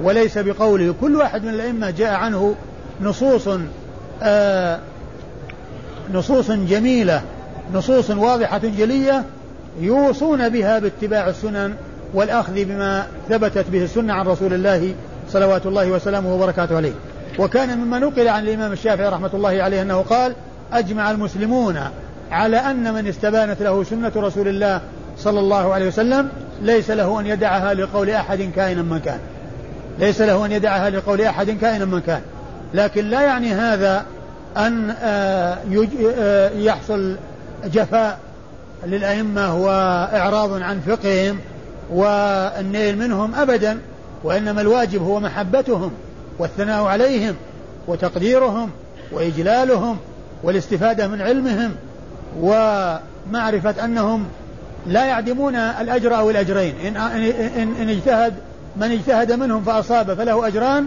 وليس 0.00 0.38
بقوله. 0.38 0.94
كل 1.00 1.16
واحد 1.16 1.44
من 1.44 1.54
الأئمة 1.54 1.90
جاء 1.90 2.14
عنه 2.14 2.54
نصوص 3.00 3.48
آه، 4.22 4.78
نصوص 6.12 6.50
جميلة 6.50 7.22
نصوص 7.74 8.10
واضحة 8.10 8.58
جلية 8.58 9.24
يوصون 9.80 10.48
بها 10.48 10.78
باتباع 10.78 11.28
السنن 11.28 11.74
والأخذ 12.14 12.64
بما 12.64 13.06
ثبتت 13.28 13.64
به 13.72 13.84
السنة 13.84 14.12
عن 14.12 14.26
رسول 14.26 14.54
الله 14.54 14.94
صلوات 15.28 15.66
الله 15.66 15.90
وسلامه 15.90 16.34
وبركاته 16.34 16.76
عليه. 16.76 16.92
وكان 17.38 17.78
مما 17.78 17.98
نقل 17.98 18.28
عن 18.28 18.42
الإمام 18.42 18.72
الشافعي 18.72 19.08
رحمة 19.08 19.30
الله 19.34 19.62
عليه 19.62 19.82
أنه 19.82 20.00
قال 20.00 20.34
أجمع 20.72 21.10
المسلمون 21.10 21.80
على 22.30 22.56
أن 22.56 22.94
من 22.94 23.06
استبانت 23.06 23.62
له 23.62 23.84
سنة 23.84 24.12
رسول 24.16 24.48
الله 24.48 24.80
صلى 25.18 25.40
الله 25.40 25.74
عليه 25.74 25.86
وسلم 25.86 26.28
ليس 26.62 26.90
له 26.90 27.20
أن 27.20 27.26
يدعها 27.26 27.74
لقول 27.74 28.10
أحد 28.10 28.50
كائنا 28.56 28.82
من 28.82 28.98
كان. 28.98 29.18
ليس 29.98 30.20
له 30.20 30.46
أن 30.46 30.52
يدعها 30.52 30.90
لقول 30.90 31.20
أحد 31.20 31.50
كائنا 31.50 31.84
من 31.84 32.00
كان. 32.00 32.20
لكن 32.74 33.04
لا 33.04 33.22
يعني 33.22 33.52
هذا 33.52 34.04
أن 34.56 34.94
آه، 35.02 35.58
آه، 36.18 36.50
يحصل 36.50 37.16
جفاء 37.64 38.18
للأئمة 38.86 39.56
وإعراض 39.56 40.62
عن 40.62 40.80
فقههم 40.80 41.38
والنيل 41.90 42.98
منهم 42.98 43.34
أبدا 43.34 43.78
وإنما 44.24 44.60
الواجب 44.60 45.02
هو 45.02 45.20
محبتهم 45.20 45.90
والثناء 46.38 46.84
عليهم 46.84 47.34
وتقديرهم 47.88 48.70
وإجلالهم 49.12 49.96
والاستفادة 50.42 51.08
من 51.08 51.20
علمهم 51.20 51.74
ومعرفة 52.40 53.84
أنهم 53.84 54.24
لا 54.86 55.04
يعدمون 55.04 55.54
الأجر 55.54 56.16
أو 56.16 56.30
الأجرين. 56.30 56.74
إن, 56.86 56.96
إن, 56.96 57.74
إن 57.80 57.88
اجتهد 57.88 58.34
من 58.76 58.92
اجتهد 58.92 59.32
منهم 59.32 59.62
فأصاب 59.62 60.14
فله 60.14 60.46
أجران 60.46 60.86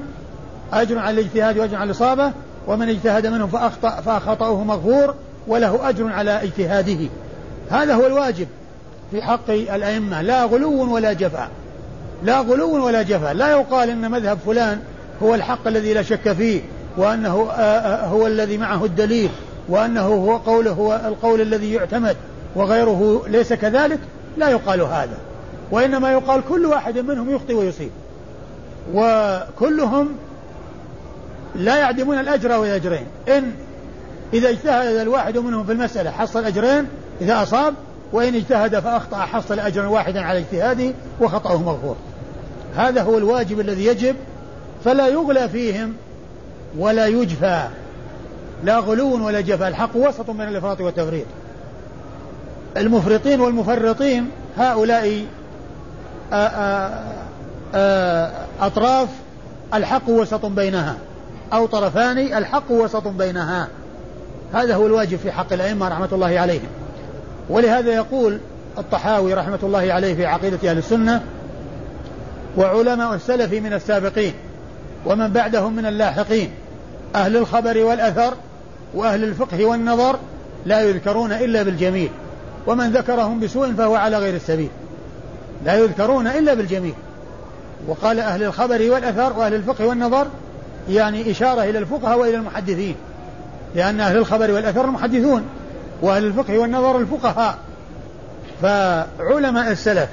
أجر 0.73 0.99
على 0.99 1.21
الاجتهاد 1.21 1.57
وأجر 1.57 1.75
على 1.75 1.85
الإصابة 1.85 2.31
ومن 2.67 2.89
اجتهد 2.89 3.27
منهم 3.27 3.47
فأخطأ 3.47 3.89
فخطأه 3.89 4.63
مغفور 4.63 5.15
وله 5.47 5.89
أجر 5.89 6.07
على 6.07 6.43
اجتهاده. 6.43 6.99
هذا 7.69 7.93
هو 7.93 8.07
الواجب 8.07 8.47
في 9.11 9.21
حق 9.21 9.49
الأئمة. 9.49 10.21
لا 10.21 10.43
غلو 10.43 10.93
ولا 10.93 11.13
جفاء. 11.13 11.49
لا 12.23 12.39
غلو 12.39 12.85
ولا 12.85 13.01
جفاء. 13.01 13.33
لا 13.33 13.51
يقال 13.51 13.89
أن 13.89 14.11
مذهب 14.11 14.37
فلان 14.45 14.79
هو 15.23 15.35
الحق 15.35 15.67
الذي 15.67 15.93
لا 15.93 16.01
شك 16.01 16.31
فيه 16.33 16.61
وأنه 16.97 17.47
آه، 17.51 17.61
آه، 17.61 18.07
هو 18.07 18.27
الذي 18.27 18.57
معه 18.57 18.85
الدليل 18.85 19.29
وأنه 19.69 20.01
هو 20.01 20.37
قوله 20.37 20.71
هو 20.71 21.01
القول 21.05 21.41
الذي 21.41 21.73
يعتمد 21.73 22.15
وغيره 22.55 23.23
ليس 23.27 23.53
كذلك؟ 23.53 23.99
لا 24.37 24.49
يقال 24.49 24.81
هذا. 24.81 25.17
وإنما 25.71 26.11
يقال 26.11 26.41
كل 26.49 26.65
واحد 26.65 26.97
منهم 26.97 27.35
يخطئ 27.35 27.53
ويصيب. 27.53 27.91
وكلهم 28.93 30.09
لا 31.55 31.77
يعدمون 31.77 32.19
الأجر 32.19 32.51
والأجرين 32.59 33.05
إن 33.27 33.51
إذا 34.33 34.49
اجتهد 34.49 34.95
الواحد 34.95 35.37
منهم 35.37 35.65
في 35.65 35.71
المسألة 35.71 36.11
حصل 36.11 36.45
أجرين 36.45 36.87
إذا 37.21 37.43
أصاب 37.43 37.73
وإن 38.13 38.35
اجتهد 38.35 38.79
فأخطأ 38.79 39.17
حصل 39.17 39.59
أجرا 39.59 39.87
واحدا 39.87 40.21
على 40.21 40.39
اجتهاده 40.39 40.93
وخطأه 41.21 41.57
مغفور. 41.57 41.95
هذا 42.75 43.01
هو 43.01 43.17
الواجب 43.17 43.59
الذي 43.59 43.85
يجب 43.85 44.15
فلا 44.85 45.07
يغلى 45.07 45.49
فيهم 45.49 45.93
ولا 46.77 47.07
يجفى. 47.07 47.67
لا 48.63 48.79
غلو 48.79 49.25
ولا 49.25 49.41
جفا 49.41 49.67
الحق 49.67 49.95
وسط 49.95 50.31
بين 50.31 50.47
الإفراط 50.47 50.81
والتفريط. 50.81 51.25
المفرطين 52.77 53.41
والمفرطين 53.41 54.29
هؤلاء 54.57 55.25
أطراف 58.61 59.09
الحق 59.73 60.09
وسط 60.09 60.45
بينها. 60.45 60.97
أو 61.53 61.65
طرفان 61.65 62.17
الحق 62.17 62.71
وسط 62.71 63.07
بينها. 63.07 63.67
هذا 64.53 64.75
هو 64.75 64.85
الواجب 64.85 65.17
في 65.17 65.31
حق 65.31 65.53
الأئمة 65.53 65.87
رحمة 65.87 66.09
الله 66.11 66.39
عليهم. 66.39 66.67
ولهذا 67.49 67.91
يقول 67.91 68.39
الطحاوي 68.77 69.33
رحمة 69.33 69.59
الله 69.63 69.93
عليه 69.93 70.15
في 70.15 70.25
عقيدة 70.25 70.69
أهل 70.69 70.77
السنة 70.77 71.23
وعلماء 72.57 73.15
السلف 73.15 73.53
من 73.53 73.73
السابقين 73.73 74.33
ومن 75.05 75.27
بعدهم 75.27 75.75
من 75.75 75.85
اللاحقين 75.85 76.51
أهل 77.15 77.37
الخبر 77.37 77.77
والأثر 77.83 78.33
وأهل 78.93 79.23
الفقه 79.23 79.65
والنظر 79.65 80.19
لا 80.65 80.81
يذكرون 80.81 81.31
إلا 81.31 81.63
بالجميل 81.63 82.09
ومن 82.67 82.91
ذكرهم 82.91 83.39
بسوء 83.39 83.73
فهو 83.73 83.95
على 83.95 84.17
غير 84.17 84.35
السبيل. 84.35 84.69
لا 85.65 85.75
يذكرون 85.75 86.27
إلا 86.27 86.53
بالجميل. 86.53 86.93
وقال 87.87 88.19
أهل 88.19 88.43
الخبر 88.43 88.91
والأثر 88.91 89.39
وأهل 89.39 89.53
الفقه 89.53 89.85
والنظر 89.85 90.27
يعني 90.89 91.31
إشارة 91.31 91.63
إلى 91.63 91.79
الفقهاء 91.79 92.19
وإلى 92.19 92.35
المحدثين 92.37 92.95
لأن 93.75 93.99
أهل 93.99 94.17
الخبر 94.17 94.51
والأثر 94.51 94.85
المحدثون 94.85 95.43
وأهل 96.01 96.25
الفقه 96.25 96.57
والنظر 96.59 96.97
الفقهاء. 96.97 97.57
فعلماء 98.61 99.71
السلف 99.71 100.09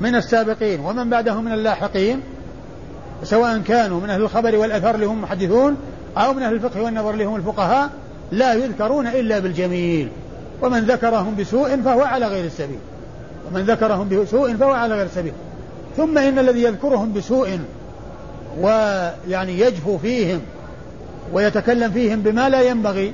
من 0.00 0.14
السابقين 0.14 0.80
ومن 0.80 1.10
بعدهم 1.10 1.44
من 1.44 1.52
اللاحقين 1.52 2.20
سواء 3.22 3.58
كانوا 3.58 4.00
من 4.00 4.10
أهل 4.10 4.20
الخبر 4.20 4.56
والأثر 4.56 4.94
اللي 4.94 5.06
هم 5.06 5.22
محدثون 5.22 5.76
أو 6.16 6.32
من 6.32 6.42
أهل 6.42 6.54
الفقه 6.54 6.82
والنظر 6.82 7.10
اللي 7.10 7.24
هم 7.24 7.36
الفقهاء 7.36 7.90
لا 8.32 8.54
يذكرون 8.54 9.06
إلا 9.06 9.38
بالجميل. 9.38 10.08
ومن 10.62 10.80
ذكرهم 10.80 11.36
بسوء 11.36 11.82
فهو 11.82 12.02
على 12.02 12.26
غير 12.26 12.44
السبيل. 12.44 12.78
ومن 13.50 13.62
ذكرهم 13.62 14.08
بسوء 14.08 14.56
فهو 14.56 14.72
على 14.72 14.94
غير 14.94 15.06
السبيل. 15.06 15.32
ثم 15.96 16.18
إن 16.18 16.38
الذي 16.38 16.62
يذكرهم 16.62 17.12
بسوء 17.12 17.58
ويعني 18.60 19.60
يجفو 19.60 19.98
فيهم 19.98 20.40
ويتكلم 21.32 21.92
فيهم 21.92 22.22
بما 22.22 22.48
لا 22.48 22.62
ينبغي 22.62 23.12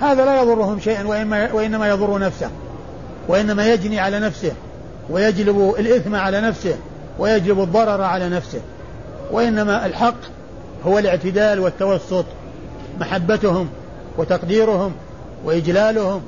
هذا 0.00 0.24
لا 0.24 0.42
يضرهم 0.42 0.80
شيئا 0.80 1.06
وإنما, 1.52 1.88
يضر 1.88 2.18
نفسه 2.18 2.50
وإنما 3.28 3.72
يجني 3.72 4.00
على 4.00 4.20
نفسه 4.20 4.52
ويجلب 5.10 5.74
الإثم 5.78 6.14
على 6.14 6.40
نفسه 6.40 6.76
ويجلب 7.18 7.60
الضرر 7.60 8.02
على 8.02 8.28
نفسه. 8.28 8.60
وإنما 9.30 9.86
الحق 9.86 10.16
هو 10.86 10.98
الاعتدال 10.98 11.60
والتوسط 11.60 12.24
محبتهم 13.00 13.68
وتقديرهم 14.18 14.92
وإجلالهم 15.44 16.22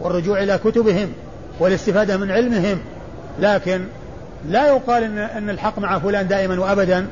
والرجوع 0.00 0.42
إلى 0.42 0.58
كتبهم 0.58 1.12
والاستفادة 1.60 2.16
من 2.16 2.30
علمهم. 2.30 2.78
لكن 3.40 3.84
لا 4.48 4.66
يقال 4.66 5.02
إن, 5.02 5.18
أن 5.18 5.50
الحق 5.50 5.78
مع 5.78 5.98
فلان 5.98 6.28
دائما 6.28 6.60
وأبدا. 6.60 7.06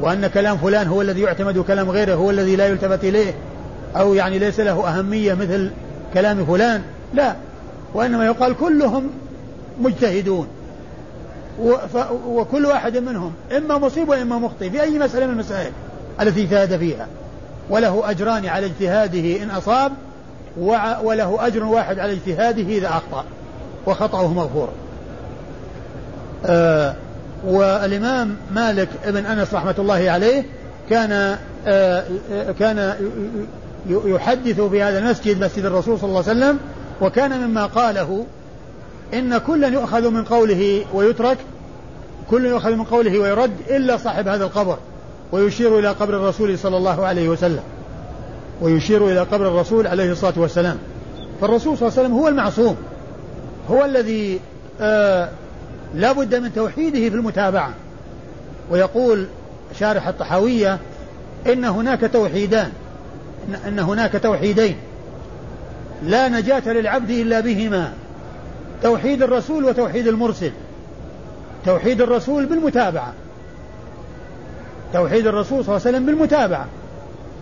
وأن 0.00 0.26
كلام 0.26 0.56
فلان 0.56 0.86
هو 0.86 1.02
الذي 1.02 1.20
يعتمد 1.20 1.56
وكلام 1.56 1.90
غيره 1.90 2.14
هو 2.14 2.30
الذي 2.30 2.56
لا 2.56 2.66
يلتفت 2.66 3.04
إليه. 3.04 3.34
أو 3.96 4.14
يعني 4.14 4.38
ليس 4.38 4.60
له 4.60 4.88
أهمية 4.88 5.34
مثل 5.34 5.70
كلام 6.14 6.44
فلان. 6.44 6.82
لا. 7.14 7.34
وإنما 7.94 8.26
يقال 8.26 8.56
كلهم 8.56 9.10
مجتهدون. 9.80 10.46
وكل 12.26 12.66
واحد 12.66 12.96
منهم 12.96 13.32
إما 13.56 13.78
مصيب 13.78 14.08
وإما 14.08 14.38
مخطئ 14.38 14.70
في 14.70 14.82
أي 14.82 14.98
مسألة 14.98 15.26
من 15.26 15.32
المسائل 15.32 15.72
التي 16.20 16.42
اجتهد 16.42 16.76
فيها. 16.76 17.06
وله 17.70 18.10
أجران 18.10 18.46
على 18.46 18.66
اجتهاده 18.66 19.42
إن 19.42 19.50
أصاب 19.50 19.92
وله 21.02 21.46
أجر 21.46 21.64
واحد 21.64 21.98
على 21.98 22.12
اجتهاده 22.12 22.62
إذا 22.62 22.88
أخطأ 22.88 23.24
وخطأه 23.86 24.32
مغفور. 24.32 24.68
آه. 26.46 26.94
والإمام 27.46 28.36
مالك 28.54 28.88
بن 29.06 29.26
أنس 29.26 29.54
رحمة 29.54 29.74
الله 29.78 30.10
عليه 30.10 30.44
كان 30.90 31.38
آه 31.66 32.04
كان 32.58 32.94
يحدث 33.90 34.60
في 34.60 34.82
هذا 34.82 34.98
المسجد 34.98 35.44
مسجد 35.44 35.64
الرسول 35.64 35.98
صلى 35.98 36.08
الله 36.08 36.28
عليه 36.28 36.40
وسلم 36.40 36.58
وكان 37.00 37.48
مما 37.48 37.66
قاله 37.66 38.26
إن 39.14 39.38
كلا 39.38 39.68
يؤخذ 39.68 40.10
من 40.10 40.24
قوله 40.24 40.84
ويترك 40.94 41.38
كل 42.30 42.46
يؤخذ 42.46 42.74
من 42.74 42.84
قوله 42.84 43.18
ويرد 43.18 43.52
إلا 43.70 43.96
صاحب 43.96 44.28
هذا 44.28 44.44
القبر 44.44 44.78
ويشير 45.32 45.78
إلى 45.78 45.88
قبر 45.88 46.16
الرسول 46.16 46.58
صلى 46.58 46.76
الله 46.76 47.06
عليه 47.06 47.28
وسلم 47.28 47.62
ويشير 48.62 49.08
إلى 49.08 49.20
قبر 49.20 49.48
الرسول 49.48 49.86
عليه 49.86 50.12
الصلاة 50.12 50.32
والسلام. 50.36 50.78
فالرسول 51.40 51.78
صلى 51.78 51.88
الله 51.88 51.98
عليه 51.98 52.08
وسلم 52.08 52.18
هو 52.18 52.28
المعصوم 52.28 52.76
هو 53.70 53.84
الذي 53.84 54.40
آه 54.80 55.28
لا 55.94 56.12
بد 56.12 56.34
من 56.34 56.54
توحيده 56.54 56.98
في 56.98 57.14
المتابعة. 57.14 57.74
ويقول 58.70 59.26
شارح 59.78 60.08
الطحاوية 60.08 60.78
إن 61.46 61.64
هناك 61.64 62.10
توحيدان 62.12 62.72
إن 63.66 63.78
هناك 63.78 64.22
توحيدين. 64.22 64.76
لا 66.02 66.28
نجاة 66.28 66.72
للعبد 66.72 67.10
إلا 67.10 67.40
بهما. 67.40 67.92
توحيد 68.82 69.22
الرسول 69.22 69.64
وتوحيد 69.64 70.06
المرسل. 70.06 70.52
توحيد 71.66 72.00
الرسول 72.00 72.46
بالمتابعة. 72.46 73.12
توحيد 74.92 75.26
الرسول 75.26 75.64
صلى 75.64 75.76
الله 75.76 75.86
عليه 75.86 75.96
وسلم 75.96 76.06
بالمتابعة. 76.06 76.66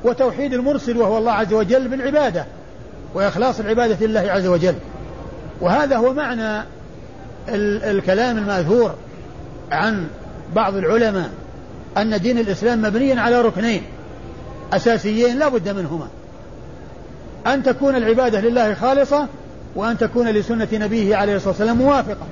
وتوحيد 0.04 0.54
المرسل 0.54 0.96
وهو 0.96 1.18
الله 1.18 1.32
عز 1.32 1.52
وجل 1.52 1.88
بالعبادة. 1.88 2.46
وإخلاص 3.14 3.60
العبادة 3.60 4.06
لله 4.06 4.20
عز 4.20 4.46
وجل. 4.46 4.74
وهذا 5.60 5.96
هو 5.96 6.12
معنى 6.12 6.64
الكلام 7.90 8.38
المأثور 8.38 8.94
عن 9.72 10.06
بعض 10.54 10.76
العلماء 10.76 11.30
أن 11.96 12.20
دين 12.20 12.38
الإسلام 12.38 12.82
مبني 12.82 13.20
على 13.20 13.40
ركنين 13.40 13.82
أساسيين 14.72 15.38
لا 15.38 15.48
بد 15.48 15.68
منهما. 15.68 16.08
أن 17.46 17.62
تكون 17.62 17.96
العبادة 17.96 18.40
لله 18.40 18.74
خالصة 18.74 19.26
وأن 19.76 19.98
تكون 19.98 20.28
لسنة 20.28 20.68
نبيه 20.72 21.16
عليه 21.16 21.36
الصلاة 21.36 21.50
والسلام 21.50 21.76
موافقة. 21.76 22.26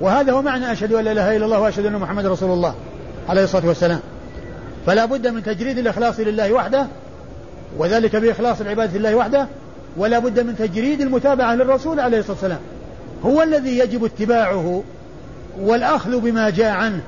وهذا 0.00 0.32
هو 0.32 0.42
معنى 0.42 0.72
أشهد 0.72 0.92
أن 0.92 1.04
لا 1.04 1.12
إله 1.12 1.36
إلا 1.36 1.44
الله 1.44 1.60
وأشهد 1.60 1.86
أن 1.86 1.92
محمد 1.92 2.26
رسول 2.26 2.50
الله 2.50 2.74
عليه 3.28 3.44
الصلاة 3.44 3.66
والسلام. 3.66 4.00
فلا 4.86 5.04
بد 5.04 5.26
من 5.26 5.42
تجريد 5.42 5.78
الإخلاص 5.78 6.20
لله 6.20 6.52
وحده 6.52 6.86
وذلك 7.78 8.16
بإخلاص 8.16 8.60
العبادة 8.60 8.98
لله 8.98 9.14
وحده 9.14 9.46
ولا 9.96 10.18
بد 10.18 10.40
من 10.40 10.56
تجريد 10.56 11.00
المتابعة 11.00 11.54
للرسول 11.54 12.00
عليه 12.00 12.18
الصلاة 12.18 12.36
والسلام. 12.36 12.60
هو 13.24 13.42
الذي 13.42 13.78
يجب 13.78 14.04
اتباعه 14.04 14.82
والأخذ 15.60 16.20
بما 16.20 16.50
جاء 16.50 16.70
عنه 16.70 17.00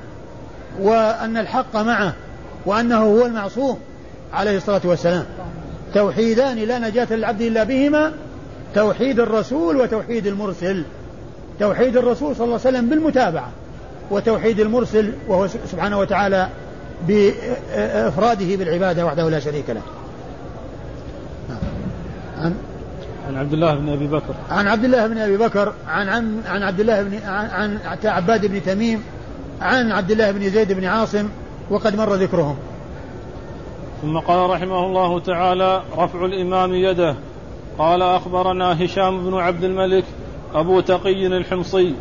وأن 0.81 1.37
الحق 1.37 1.75
معه 1.75 2.13
وأنه 2.65 2.97
هو 2.97 3.25
المعصوم 3.25 3.79
عليه 4.33 4.57
الصلاة 4.57 4.81
والسلام. 4.83 5.25
توحيدان 5.93 6.57
لا 6.57 6.79
نجاة 6.79 7.07
للعبد 7.11 7.41
إلا 7.41 7.63
بهما 7.63 8.11
توحيد 8.75 9.19
الرسول 9.19 9.77
وتوحيد 9.77 10.27
المرسل. 10.27 10.83
توحيد 11.59 11.97
الرسول 11.97 12.35
صلى 12.35 12.45
الله 12.45 12.59
عليه 12.65 12.77
وسلم 12.77 12.89
بالمتابعة 12.89 13.49
وتوحيد 14.11 14.59
المرسل 14.59 15.13
وهو 15.27 15.47
سبحانه 15.47 15.99
وتعالى 15.99 16.49
بإفراده 17.07 18.55
بالعبادة 18.55 19.05
وحده 19.05 19.29
لا 19.29 19.39
شريك 19.39 19.69
له. 19.69 19.81
عن 22.37 22.53
عن 23.31 23.37
عبد 23.37 23.53
الله 23.53 23.75
بن 23.75 23.89
أبي 23.89 24.07
بكر. 24.07 24.35
عن 24.49 24.67
عبد 24.67 24.83
الله 24.83 25.07
بن 25.07 25.17
أبي 25.17 25.37
بكر 25.37 25.73
عن 25.87 26.09
عن 26.09 26.41
عن 26.45 26.63
عبد 26.63 26.79
الله 26.79 27.03
بن 27.03 27.19
عن, 27.25 27.45
عن 27.47 27.79
عباد 28.05 28.45
بن 28.45 28.63
تميم 28.63 29.03
عن 29.61 29.91
عبد 29.91 30.11
الله 30.11 30.31
بن 30.31 30.49
زيد 30.49 30.71
بن 30.71 30.85
عاصم 30.85 31.29
وقد 31.69 31.95
مر 31.95 32.13
ذكرهم. 32.13 32.57
ثم 34.01 34.17
قال 34.17 34.49
رحمه 34.49 34.85
الله 34.85 35.19
تعالى 35.19 35.83
رفع 35.97 36.25
الإمام 36.25 36.73
يده. 36.73 37.15
قال 37.77 38.01
أخبرنا 38.01 38.85
هشام 38.85 39.29
بن 39.29 39.37
عبد 39.37 39.63
الملك 39.63 40.03
أبو 40.53 40.79
تقي 40.79 41.27
الحمصي. 41.27 41.93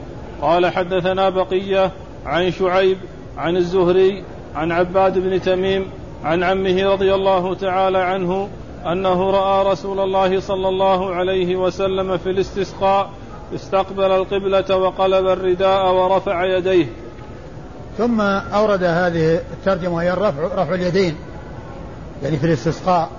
قال 0.42 0.66
حدثنا 0.66 1.28
بقية 1.28 1.90
عن 2.26 2.50
شعيب 2.50 2.98
عن 3.38 3.56
الزهري 3.56 4.24
عن 4.54 4.72
عباد 4.72 5.18
بن 5.18 5.40
تميم 5.40 5.86
عن 6.24 6.42
عمه 6.42 6.92
رضي 6.92 7.14
الله 7.14 7.54
تعالى 7.54 7.98
عنه 7.98 8.48
أنه 8.86 9.30
رأى 9.30 9.72
رسول 9.72 10.00
الله 10.00 10.40
صلى 10.40 10.68
الله 10.68 11.14
عليه 11.14 11.56
وسلم 11.56 12.18
في 12.18 12.30
الاستسقاء 12.30 13.10
استقبل 13.54 14.12
القبلة 14.12 14.76
وقلب 14.76 15.26
الرداء 15.26 15.94
ورفع 15.94 16.44
يديه. 16.44 16.86
ثم 17.98 18.20
أورد 18.20 18.84
هذه 18.84 19.34
الترجمة 19.34 19.94
وهي 19.94 20.12
الرفع 20.12 20.62
رفع 20.62 20.74
اليدين 20.74 21.16
يعني 22.22 22.36
في 22.36 22.46
الاستسقاء. 22.46 23.10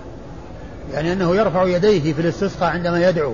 يعني 0.93 1.13
أنه 1.13 1.36
يرفع 1.36 1.63
يديه 1.63 2.13
في 2.13 2.21
الاستسقاء 2.21 2.69
عندما 2.69 3.10
يدعو. 3.10 3.34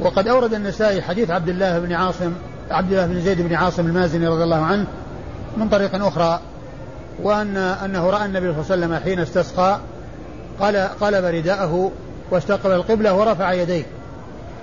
وقد 0.00 0.28
أورد 0.28 0.54
النسائي 0.54 1.02
حديث 1.02 1.30
عبد 1.30 1.48
الله 1.48 1.78
بن 1.78 1.92
عاصم 1.92 2.32
عبد 2.70 2.92
الله 2.92 3.06
بن 3.06 3.20
زيد 3.20 3.40
بن 3.40 3.54
عاصم 3.54 3.86
المازني 3.86 4.26
رضي 4.26 4.44
الله 4.44 4.64
عنه 4.64 4.86
من 5.56 5.68
طريق 5.68 6.06
أخرى. 6.06 6.40
وأن 7.22 7.56
أنه 7.56 8.10
رأى 8.10 8.24
النبي 8.24 8.52
صلى 8.52 8.74
الله 8.74 8.86
عليه 8.86 8.96
وسلم 8.96 9.04
حين 9.04 9.20
استسقى 9.20 9.78
قال 10.60 10.76
قلب 10.76 11.24
رداءه 11.24 11.92
واستقبل 12.30 12.72
القبلة 12.72 13.14
ورفع 13.14 13.52
يديه. 13.52 13.82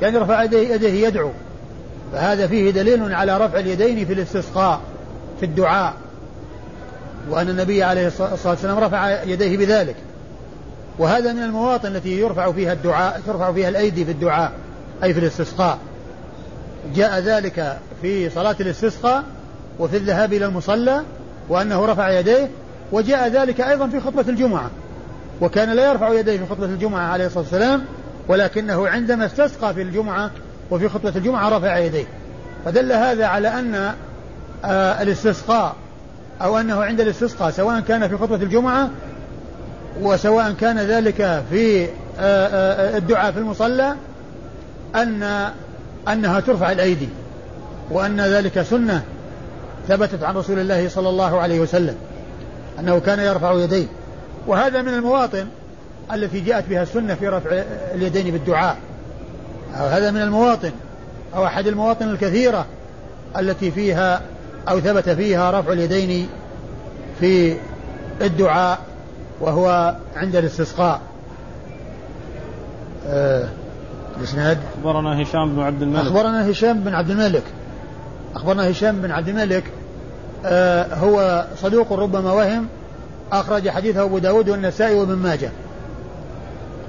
يعني 0.01 0.17
رفع 0.17 0.43
يديه, 0.43 0.73
يديه 0.73 1.07
يدعو. 1.07 1.31
فهذا 2.13 2.47
فيه 2.47 2.71
دليل 2.71 3.13
على 3.13 3.37
رفع 3.37 3.59
اليدين 3.59 4.05
في 4.05 4.13
الاستسقاء 4.13 4.81
في 5.39 5.45
الدعاء. 5.45 5.93
وأن 7.29 7.49
النبي 7.49 7.83
عليه 7.83 8.07
الصلاة 8.07 8.37
والسلام 8.45 8.79
رفع 8.79 9.23
يديه 9.23 9.57
بذلك. 9.57 9.95
وهذا 10.99 11.33
من 11.33 11.43
المواطن 11.43 11.95
التي 11.95 12.19
يرفع 12.19 12.51
فيها 12.51 12.73
الدعاء 12.73 13.21
ترفع 13.27 13.51
فيها 13.51 13.69
الأيدي 13.69 14.05
في 14.05 14.11
الدعاء 14.11 14.51
أي 15.03 15.13
في 15.13 15.19
الاستسقاء. 15.19 15.77
جاء 16.95 17.19
ذلك 17.19 17.77
في 18.01 18.29
صلاة 18.29 18.55
الاستسقاء 18.59 19.23
وفي 19.79 19.97
الذهاب 19.97 20.33
إلى 20.33 20.45
المصلى 20.45 21.01
وأنه 21.49 21.85
رفع 21.85 22.19
يديه 22.19 22.49
وجاء 22.91 23.27
ذلك 23.27 23.61
أيضا 23.61 23.87
في 23.87 23.99
خطبة 23.99 24.25
الجمعة. 24.29 24.69
وكان 25.41 25.69
لا 25.69 25.89
يرفع 25.91 26.13
يديه 26.13 26.37
في 26.37 26.45
خطبة 26.45 26.65
الجمعة 26.65 27.07
عليه 27.11 27.25
الصلاة 27.25 27.43
والسلام 27.43 27.85
ولكنه 28.27 28.87
عندما 28.87 29.25
استسقى 29.25 29.73
في 29.73 29.81
الجمعة 29.81 30.31
وفي 30.71 30.89
خطبة 30.89 31.13
الجمعة 31.15 31.57
رفع 31.57 31.77
يديه. 31.77 32.05
فدل 32.65 32.91
هذا 32.91 33.25
على 33.25 33.47
أن 33.47 33.93
آه 34.65 35.01
الاستسقاء 35.01 35.75
أو 36.41 36.57
أنه 36.57 36.83
عند 36.83 37.01
الاستسقاء 37.01 37.51
سواء 37.51 37.79
كان 37.79 38.07
في 38.07 38.17
خطبة 38.17 38.35
الجمعة 38.35 38.89
وسواء 40.01 40.51
كان 40.51 40.79
ذلك 40.79 41.43
في 41.49 41.85
آه 41.85 41.87
آه 42.19 42.97
الدعاء 42.97 43.31
في 43.31 43.37
المصلى 43.37 43.95
أن 44.95 45.49
أنها 46.07 46.39
ترفع 46.39 46.71
الأيدي 46.71 47.09
وأن 47.91 48.21
ذلك 48.21 48.61
سنة. 48.61 49.03
ثبتت 49.89 50.23
عن 50.23 50.35
رسول 50.35 50.59
الله 50.59 50.89
صلى 50.89 51.09
الله 51.09 51.39
عليه 51.39 51.59
وسلم 51.59 51.95
أنه 52.79 52.99
كان 52.99 53.19
يرفع 53.19 53.53
يديه. 53.53 53.85
وهذا 54.47 54.81
من 54.81 54.93
المواطن 54.93 55.47
التي 56.13 56.39
جاءت 56.39 56.69
بها 56.69 56.83
السنة 56.83 57.15
في 57.15 57.27
رفع 57.27 57.63
اليدين 57.95 58.31
بالدعاء. 58.31 58.77
أو 59.75 59.85
هذا 59.85 60.11
من 60.11 60.21
المواطن 60.21 60.71
أو 61.35 61.45
أحد 61.45 61.67
المواطن 61.67 62.09
الكثيرة 62.09 62.65
التي 63.37 63.71
فيها 63.71 64.21
أو 64.69 64.79
ثبت 64.79 65.09
فيها 65.09 65.59
رفع 65.59 65.73
اليدين 65.73 66.29
في 67.19 67.57
الدعاء 68.21 68.79
وهو 69.41 69.95
عند 70.15 70.35
الاستسقاء. 70.35 71.01
آه 73.07 73.49
الإسناد؟ 74.17 74.57
أخبرنا 74.77 75.23
هشام 75.23 75.55
بن 75.55 75.61
عبد 75.61 75.81
الملك. 75.81 76.01
أخبرنا 76.01 76.51
هشام 76.51 76.79
بن 76.79 76.93
عبد 76.93 77.09
الملك. 77.09 77.43
أخبرنا 78.35 78.71
هشام 78.71 79.01
بن 79.01 79.11
عبد 79.11 79.27
الملك 79.27 79.63
هو 80.93 81.45
صدوق 81.55 81.93
ربما 81.93 82.33
وهم. 82.33 82.67
أخرج 83.31 83.69
حديثه 83.69 84.03
أبو 84.03 84.17
داود 84.17 84.49
والنسائي 84.49 84.95
وابن 84.95 85.15
ماجه. 85.15 85.51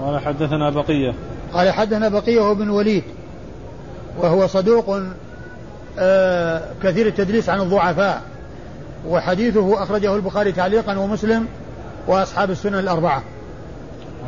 قال 0.00 0.18
حدثنا 0.18 0.70
بقية. 0.70 1.14
قال 1.52 1.70
حدثنا 1.70 2.08
بقية 2.08 2.40
وابن 2.40 2.70
وليد. 2.70 3.04
وهو 4.18 4.46
صدوق 4.46 5.00
آه 5.98 6.62
كثير 6.82 7.06
التدليس 7.06 7.48
عن 7.48 7.60
الضعفاء. 7.60 8.22
وحديثه 9.08 9.82
أخرجه 9.82 10.16
البخاري 10.16 10.52
تعليقا 10.52 10.98
ومسلم 10.98 11.46
وأصحاب 12.06 12.50
السنن 12.50 12.78
الأربعة. 12.78 13.22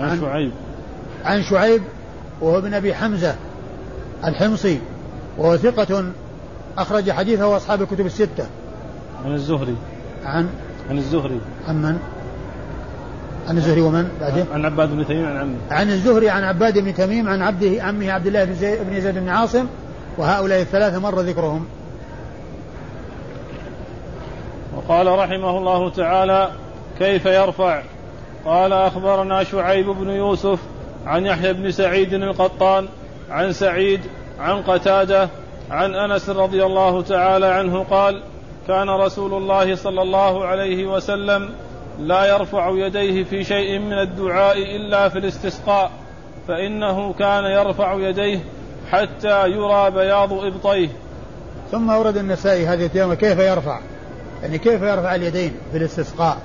عن, 0.00 0.08
عن 0.08 0.20
شعيب. 0.20 0.52
عن 1.24 1.42
شعيب 1.42 1.82
وهو 2.40 2.58
ابن 2.58 2.74
أبي 2.74 2.94
حمزة 2.94 3.35
الحمصي 4.24 4.80
وهو 5.38 5.56
ثقة 5.56 6.04
أخرج 6.78 7.11
حديثه 7.11 7.56
أصحاب 7.56 7.82
الكتب 7.82 8.06
الستة. 8.06 8.46
عن 9.24 9.35
الزهري. 9.35 9.76
عن 10.24 10.48
عن 10.90 10.98
الزهري. 10.98 11.40
عن 11.68 11.82
من؟ 11.82 11.98
عن 13.48 13.56
الزهري 13.56 13.80
ومن؟ 13.80 14.08
بعده؟ 14.20 14.46
عن 14.54 14.64
عباد 14.64 14.90
بن 14.90 15.06
تميم 15.06 15.26
عن 15.26 15.37
عمه. 15.37 15.56
عن 15.70 15.90
الزهري 15.90 16.30
عن 16.30 16.44
عباد 16.44 16.78
بن 16.78 16.94
تميم 16.94 17.28
عن 17.28 17.42
عبده 17.42 17.82
عمه 17.82 18.12
عبد 18.12 18.26
الله 18.26 18.44
بن 18.44 18.54
زيد 18.54 18.78
بن 18.90 19.00
زيد 19.00 19.14
بن 19.14 19.28
عاصم 19.28 19.66
وهؤلاء 20.18 20.61
الثلاثة 20.61 20.98
مر 20.98 21.20
ذكرهم. 21.20 21.66
وقال 24.76 25.06
رحمه 25.06 25.58
الله 25.58 25.90
تعالى 25.90 26.50
كيف 26.98 27.26
يرفع؟ 27.26 27.82
قال 28.44 28.72
أخبرنا 28.72 29.44
شعيب 29.44 29.87
بن 29.87 30.11
يوسف 30.11 30.58
عن 31.06 31.26
يحيى 31.26 31.52
بن 31.52 31.70
سعيد 31.70 32.14
القطان 32.14 32.88
عن 33.30 33.52
سعيد 33.52 34.00
عن 34.40 34.62
قتادة 34.62 35.28
عن 35.70 35.94
أنس 35.94 36.28
رضي 36.28 36.64
الله 36.64 37.02
تعالى 37.02 37.46
عنه 37.46 37.85
قال 37.90 38.22
كان 38.68 38.90
رسول 38.90 39.35
الله 39.35 39.75
صلى 39.75 40.03
الله 40.03 40.44
عليه 40.44 40.87
وسلم 40.87 41.51
لا 41.98 42.25
يرفع 42.25 42.70
يديه 42.70 43.25
في 43.25 43.44
شيء 43.44 43.79
من 43.79 43.92
الدعاء 43.92 44.77
إلا 44.77 45.09
في 45.09 45.18
الاستسقاء 45.18 45.90
فإنه 46.48 47.12
كان 47.12 47.44
يرفع 47.44 47.94
يديه 47.94 48.40
حتى 48.90 49.48
يرى 49.48 49.90
بياض 49.90 50.33
إبطيه. 50.33 50.88
ثم 51.70 51.90
ورد 51.90 52.16
النسائي 52.16 52.66
هذه 52.66 52.87
التيمة 52.87 53.14
كيف 53.14 53.38
يرفع؟ 53.38 53.81
يعني 54.42 54.59
كيف 54.59 54.83
يرفع 54.83 55.14
اليدين 55.14 55.53
في 55.72 55.79
الاستسقاء؟ 55.79 56.38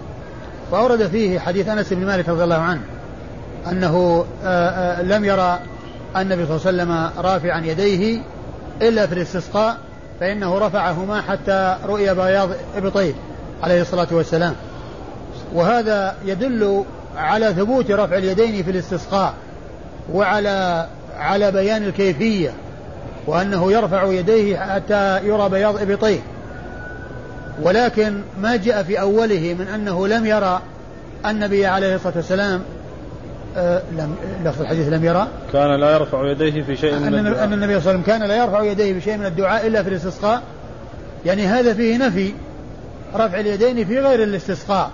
فأورد 0.71 1.07
فيه 1.07 1.39
حديث 1.39 1.67
أنس 1.67 1.93
بن 1.93 2.05
مالك 2.05 2.29
رضي 2.29 2.43
الله 2.43 2.55
عنه 2.55 2.81
أنه 3.71 4.25
آه، 4.43 4.69
آه، 4.69 5.01
لم 5.01 5.25
يرى 5.25 5.59
النبي 6.17 6.45
صلى 6.45 6.55
الله 6.55 6.83
عليه 6.83 6.93
وسلم 6.93 7.25
رافعا 7.25 7.59
يديه 7.65 8.21
إلا 8.81 9.07
في 9.07 9.13
الاستسقاء 9.13 9.77
فإنه 10.19 10.57
رفعهما 10.59 11.21
حتى 11.21 11.77
رؤي 11.85 12.13
بياض 12.13 12.49
إبطيه 12.77 13.13
عليه 13.63 13.81
الصلاة 13.81 14.07
والسلام. 14.11 14.55
وهذا 15.53 16.15
يدل 16.25 16.83
على 17.17 17.53
ثبوت 17.53 17.91
رفع 17.91 18.17
اليدين 18.17 18.63
في 18.63 18.71
الاستسقاء 18.71 19.33
وعلى 20.13 20.87
على 21.17 21.51
بيان 21.51 21.83
الكيفية 21.83 22.53
وأنه 23.27 23.71
يرفع 23.71 24.03
يديه 24.03 24.57
حتى 24.57 25.19
يرى 25.23 25.49
بياض 25.49 25.81
إبطيه 25.81 26.19
ولكن 27.61 28.21
ما 28.41 28.55
جاء 28.55 28.83
في 28.83 28.99
أوله 29.01 29.55
من 29.59 29.67
أنه 29.67 30.07
لم 30.07 30.25
يرى 30.25 30.61
النبي 31.25 31.65
عليه 31.65 31.95
الصلاة 31.95 32.13
والسلام 32.15 32.61
آه 33.57 33.81
لم 33.97 34.15
لفظ 34.45 34.61
الحديث 34.61 34.87
لم 34.87 35.05
يرى. 35.05 35.27
كان 35.53 35.79
لا 35.79 35.91
يرفع 35.91 36.31
يديه 36.31 36.61
في 36.63 36.77
شيء 36.77 36.99
من 36.99 37.15
الدعاء. 37.15 37.43
أن 37.43 37.53
النبي 37.53 37.79
صلى 37.79 37.79
الله 37.79 37.89
عليه 37.89 37.89
وسلم 37.89 38.01
كان 38.01 38.23
لا 38.23 38.35
يرفع 38.35 38.63
يديه 38.63 38.93
في 38.93 39.01
شيء 39.01 39.17
من 39.17 39.25
الدعاء 39.25 39.67
إلا 39.67 39.83
في 39.83 39.89
الاستسقاء. 39.89 40.41
يعني 41.25 41.47
هذا 41.47 41.73
فيه 41.73 41.97
نفي. 41.97 42.33
رفع 43.15 43.39
اليدين 43.39 43.85
في 43.85 43.99
غير 43.99 44.23
الاستسقاء. 44.23 44.91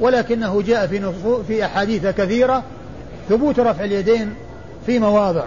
ولكنه 0.00 0.62
جاء 0.62 0.86
في 0.86 1.12
في 1.48 1.64
أحاديث 1.64 2.06
كثيرة 2.06 2.62
ثبوت 3.28 3.60
رفع 3.60 3.84
اليدين 3.84 4.34
في 4.86 4.98
مواضع. 4.98 5.44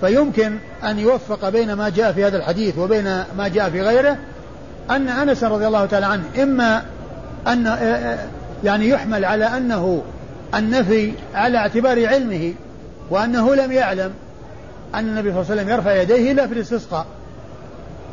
فيمكن 0.00 0.52
أن 0.84 0.98
يوفق 0.98 1.48
بين 1.48 1.72
ما 1.72 1.88
جاء 1.88 2.12
في 2.12 2.24
هذا 2.24 2.36
الحديث 2.36 2.78
وبين 2.78 3.04
ما 3.38 3.48
جاء 3.54 3.70
في 3.70 3.82
غيره 3.82 4.16
أن 4.90 5.08
أنس 5.08 5.44
رضي 5.44 5.66
الله 5.66 5.86
تعالى 5.86 6.06
عنه 6.06 6.24
إما 6.42 6.82
أن 7.46 7.76
يعني 8.64 8.88
يحمل 8.88 9.24
على 9.24 9.44
أنه 9.44 10.02
النفي 10.56 11.12
على 11.34 11.58
اعتبار 11.58 12.06
علمه 12.06 12.54
وأنه 13.10 13.54
لم 13.54 13.72
يعلم 13.72 14.12
أن 14.94 15.08
النبي 15.08 15.32
صلى 15.32 15.40
الله 15.40 15.50
عليه 15.50 15.62
وسلم 15.62 15.68
يرفع 15.68 15.94
يديه 15.94 16.32
إلا 16.32 16.46
في 16.46 16.54
الاستسقاء. 16.54 17.06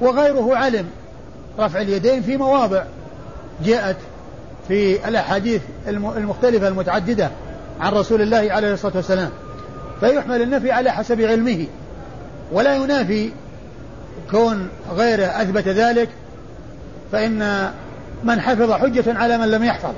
وغيره 0.01 0.55
علم 0.55 0.85
رفع 1.59 1.81
اليدين 1.81 2.21
في 2.21 2.37
مواضع 2.37 2.83
جاءت 3.65 3.97
في 4.67 5.07
الأحاديث 5.07 5.61
المختلفة 5.87 6.67
المتعددة 6.67 7.29
عن 7.79 7.91
رسول 7.91 8.21
الله 8.21 8.47
عليه 8.51 8.73
الصلاة 8.73 8.95
والسلام. 8.95 9.29
فيحمل 9.99 10.41
النفي 10.41 10.71
على 10.71 10.91
حسب 10.91 11.21
علمه 11.21 11.65
ولا 12.51 12.75
ينافي 12.75 13.31
كون 14.31 14.69
غيره 14.95 15.25
أثبت 15.25 15.67
ذلك 15.67 16.09
فإن 17.11 17.69
من 18.23 18.41
حفظ 18.41 18.71
حجة 18.71 19.17
على 19.17 19.37
من 19.37 19.51
لم 19.51 19.63
يحفظ. 19.63 19.93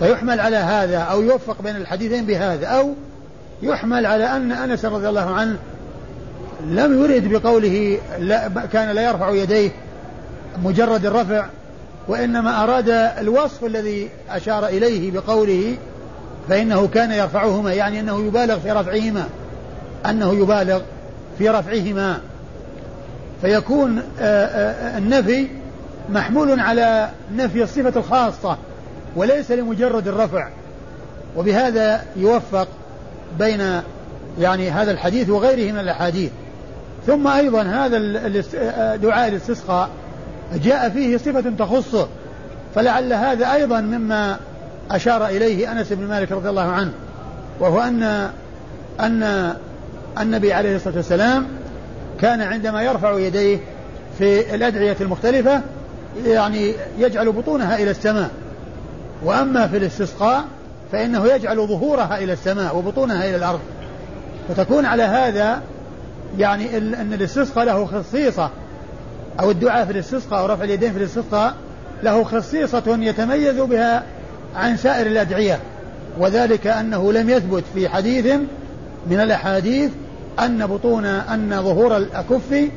فيحمل 0.00 0.40
على 0.40 0.56
هذا 0.56 0.98
أو 0.98 1.22
يوفق 1.22 1.62
بين 1.62 1.76
الحديثين 1.76 2.26
بهذا 2.26 2.66
أو 2.66 2.94
يحمل 3.62 4.06
على 4.06 4.24
أن 4.24 4.52
أنس 4.52 4.84
رضي 4.84 5.08
الله 5.08 5.34
عنه 5.34 5.56
لم 6.66 7.04
يرد 7.04 7.28
بقوله 7.28 7.98
لا 8.18 8.48
كان 8.72 8.90
لا 8.90 9.02
يرفع 9.02 9.30
يديه 9.30 9.70
مجرد 10.64 11.06
الرفع 11.06 11.46
وإنما 12.08 12.64
أراد 12.64 12.88
الوصف 13.18 13.64
الذي 13.64 14.08
أشار 14.30 14.66
إليه 14.66 15.10
بقوله 15.10 15.76
فإنه 16.48 16.88
كان 16.88 17.12
يرفعهما 17.12 17.72
يعني 17.72 18.00
أنه 18.00 18.26
يبالغ 18.26 18.58
في 18.58 18.70
رفعهما 18.72 19.24
أنه 20.06 20.34
يبالغ 20.34 20.80
في 21.38 21.48
رفعهما. 21.48 22.20
فيكون 23.42 24.02
آه، 24.20 24.46
آه، 24.46 24.98
النفي 24.98 25.48
محمول 26.08 26.60
على 26.60 27.08
نفي 27.36 27.62
الصفة 27.62 27.92
الخاصة. 27.96 28.56
وليس 29.16 29.50
لمجرد 29.50 30.08
الرفع. 30.08 30.48
وبهذا 31.36 32.04
يوفق 32.16 32.68
بين 33.38 33.80
يعني 34.40 34.70
هذا 34.70 34.90
الحديث 34.90 35.28
وغيره 35.28 35.72
من 35.72 35.78
الأحاديث. 35.78 36.30
ثم 37.06 37.26
أيضا 37.28 37.62
هذا 37.62 37.98
دعاء 38.96 39.28
الاستسقاء 39.28 39.88
جاء 40.54 40.88
فيه 40.88 41.16
صفة 41.16 41.52
تخصه. 41.58 42.08
فلعل 42.74 43.12
هذا 43.12 43.52
أيضا 43.52 43.80
مما 43.80 44.36
أشار 44.90 45.26
إليه 45.26 45.72
أنس 45.72 45.92
بن 45.92 46.06
مالك 46.06 46.32
رضي 46.32 46.48
الله 46.48 46.70
عنه 46.70 46.92
وهو 47.60 47.80
أن 47.80 48.30
أن 49.00 49.54
النبي 50.20 50.52
عليه 50.52 50.76
الصلاة 50.76 50.96
والسلام 50.96 51.46
كان 52.20 52.40
عندما 52.40 52.82
يرفع 52.82 53.18
يديه 53.18 53.58
في 54.18 54.54
الأدعية 54.54 54.96
المختلفة 55.00 55.60
يعني 56.26 56.74
يجعل 56.98 57.32
بطونها 57.32 57.76
إلى 57.76 57.90
السماء. 57.90 58.30
وأما 59.24 59.68
في 59.68 59.76
الاستسقاء 59.76 60.44
فإنه 60.92 61.26
يجعل 61.26 61.56
ظهورها 61.56 62.18
إلى 62.18 62.32
السماء 62.32 62.76
وبطونها 62.76 63.24
إلى 63.24 63.36
الأرض. 63.36 63.60
فتكون 64.48 64.84
على 64.84 65.02
هذا 65.02 65.62
يعني 66.38 66.76
أن 66.78 67.12
الاستسقاء 67.12 67.64
له 67.64 67.86
خصيصة 67.86 68.50
أو 69.40 69.50
الدعاء 69.50 69.84
في 69.84 69.92
الاستسقاء 69.92 70.40
أو 70.40 70.46
رفع 70.46 70.64
اليدين 70.64 70.92
في 70.92 70.98
الاستسقاء 70.98 71.54
له 72.02 72.24
خصيصة 72.24 72.82
يتميز 72.86 73.60
بها 73.60 74.02
عن 74.56 74.76
سائر 74.76 75.06
الأدعية. 75.06 75.58
وذلك 76.18 76.66
أنه 76.66 77.12
لم 77.12 77.30
يثبت 77.30 77.64
في 77.74 77.88
حديث 77.88 78.26
من 79.10 79.20
الأحاديث 79.20 79.90
أن 80.40 80.66
بطون 80.66 81.04
أن 81.04 81.62
ظهور 81.62 81.96
الأكف 81.96 82.68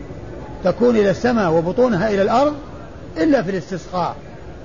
تكون 0.63 0.95
إلى 0.95 1.09
السماء 1.09 1.51
وبطونها 1.51 2.09
إلى 2.09 2.21
الأرض 2.21 2.53
إلا 3.17 3.43
في 3.43 3.51
الاستسقاء. 3.51 4.15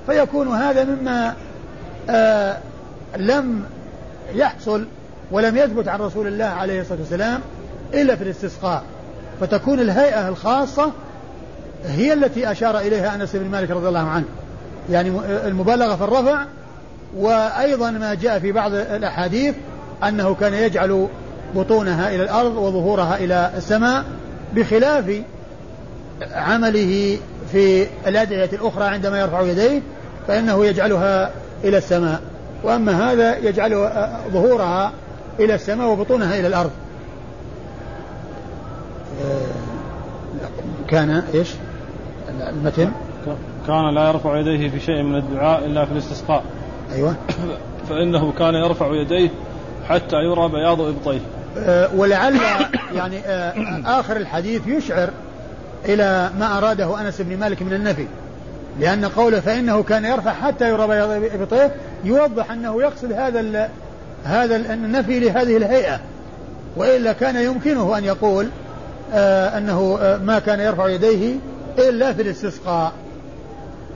فيكون 0.07 0.49
هذا 0.49 0.85
مما 0.85 1.35
آه 2.11 2.57
لم 3.17 3.65
يحصل 4.35 4.87
ولم 5.31 5.57
يثبت 5.57 5.89
عن 5.89 6.01
رسول 6.01 6.27
الله 6.27 6.45
عليه 6.45 6.81
الصلاة 6.81 6.99
والسلام 6.99 7.41
إلا 7.95 8.17
في 8.17 8.25
الاستسقاء. 8.25 8.83
فتكون 9.41 9.81
الهيئة 9.81 10.29
الخاصة 10.29 10.93
هي 11.87 12.13
التي 12.13 12.51
أشار 12.51 12.79
إليها 12.79 13.15
أنس 13.15 13.37
بن 13.37 13.51
مالك 13.51 13.71
رضي 13.71 13.89
الله 13.89 14.09
عنه. 14.09 14.25
يعني 14.91 15.13
المبالغة 15.45 15.97
في 15.97 16.05
الرفع 16.05 16.45
وأيضا 17.17 17.91
ما 17.91 18.15
جاء 18.15 18.39
في 18.39 18.53
بعض 18.53 18.73
الأحاديث 18.75 19.55
أنه 20.09 20.35
كان 20.35 20.55
يجعل 20.55 21.09
بطونها 21.55 22.15
إلى 22.15 22.23
الأرض 22.23 22.57
وظهورها 22.57 23.17
إلى 23.17 23.51
السماء 23.57 24.05
بخلاف 24.55 25.23
عمله 26.33 27.19
في 27.53 27.87
الأدعية 28.07 28.51
الأخرى 28.53 28.85
عندما 28.85 29.21
يرفع 29.21 29.41
يديه 29.41 29.83
فإنه 30.29 30.67
يجعلها 30.67 31.31
إلى 31.65 31.79
السماء. 31.79 32.21
وأما 32.63 33.13
هذا 33.13 33.39
يجعل 33.39 33.91
ظهورها 34.33 34.93
إلى 35.41 35.55
السماء 35.55 35.89
وبطونها 35.89 36.41
إلى 36.41 36.47
الأرض. 36.47 36.71
كان 40.89 41.23
إيش؟ 41.35 41.49
المتن. 42.49 42.91
كان 43.67 43.95
لا 43.95 44.09
يرفع 44.09 44.39
يديه 44.39 44.71
في 44.71 44.81
شيء 44.81 45.03
من 45.03 45.17
الدعاء 45.17 45.65
إلا 45.65 45.85
في 45.85 45.93
الاستسقاء. 45.93 46.43
أيوة. 46.93 47.15
فإنه 47.89 48.33
كان 48.33 48.55
يرفع 48.55 48.87
يديه 48.87 49.31
حتى 49.89 50.17
يرى 50.17 50.49
بياض 50.49 50.81
إبطيه. 50.81 51.21
أه 51.59 51.89
ولعل 51.95 52.37
يعني 52.95 53.19
أه 53.19 54.01
آخر 54.01 54.17
الحديث 54.17 54.67
يشعر 54.67 55.11
إلى 55.85 56.31
ما 56.39 56.59
أراده 56.59 57.01
أنس 57.01 57.21
بن 57.21 57.39
مالك 57.39 57.63
من 57.63 57.73
النفي. 57.73 58.07
لأن 58.81 59.05
قوله 59.05 59.41
فإنه 59.41 59.83
كان 59.83 60.05
يرفع 60.05 60.33
حتى 60.33 60.69
يرى 60.69 60.87
بياض 60.87 61.11
إبطيه 61.11 61.75
يوضح 62.05 62.51
أنه 62.51 62.83
يقصد 62.83 63.13
هذا 63.13 63.71
هذا 64.25 64.57
النفي 64.57 65.21
لهذه 65.21 65.57
الهيئة. 65.57 66.01
وإلا 66.77 67.13
كان 67.13 67.37
يمكنه 67.37 67.99
أن 67.99 68.05
يقول 68.05 68.49
آه 69.13 69.59
أنه 69.59 69.99
آه 70.01 70.17
ما 70.17 70.39
كان 70.39 70.61
يرفع 70.61 70.89
يديه 70.89 71.37
إلا 71.79 72.13
في 72.13 72.23
الاستسقاء. 72.23 72.93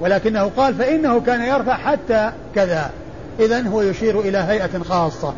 ولكنه 0.01 0.51
قال 0.57 0.75
فإنه 0.75 1.21
كان 1.21 1.43
يرفع 1.43 1.75
حتى 1.75 2.33
كذا. 2.55 2.91
إذا 3.41 3.69
هو 3.69 3.83
يشير 3.83 4.21
إلى 4.21 4.39
هيئة 4.39 4.79
خاصة. 4.79 5.35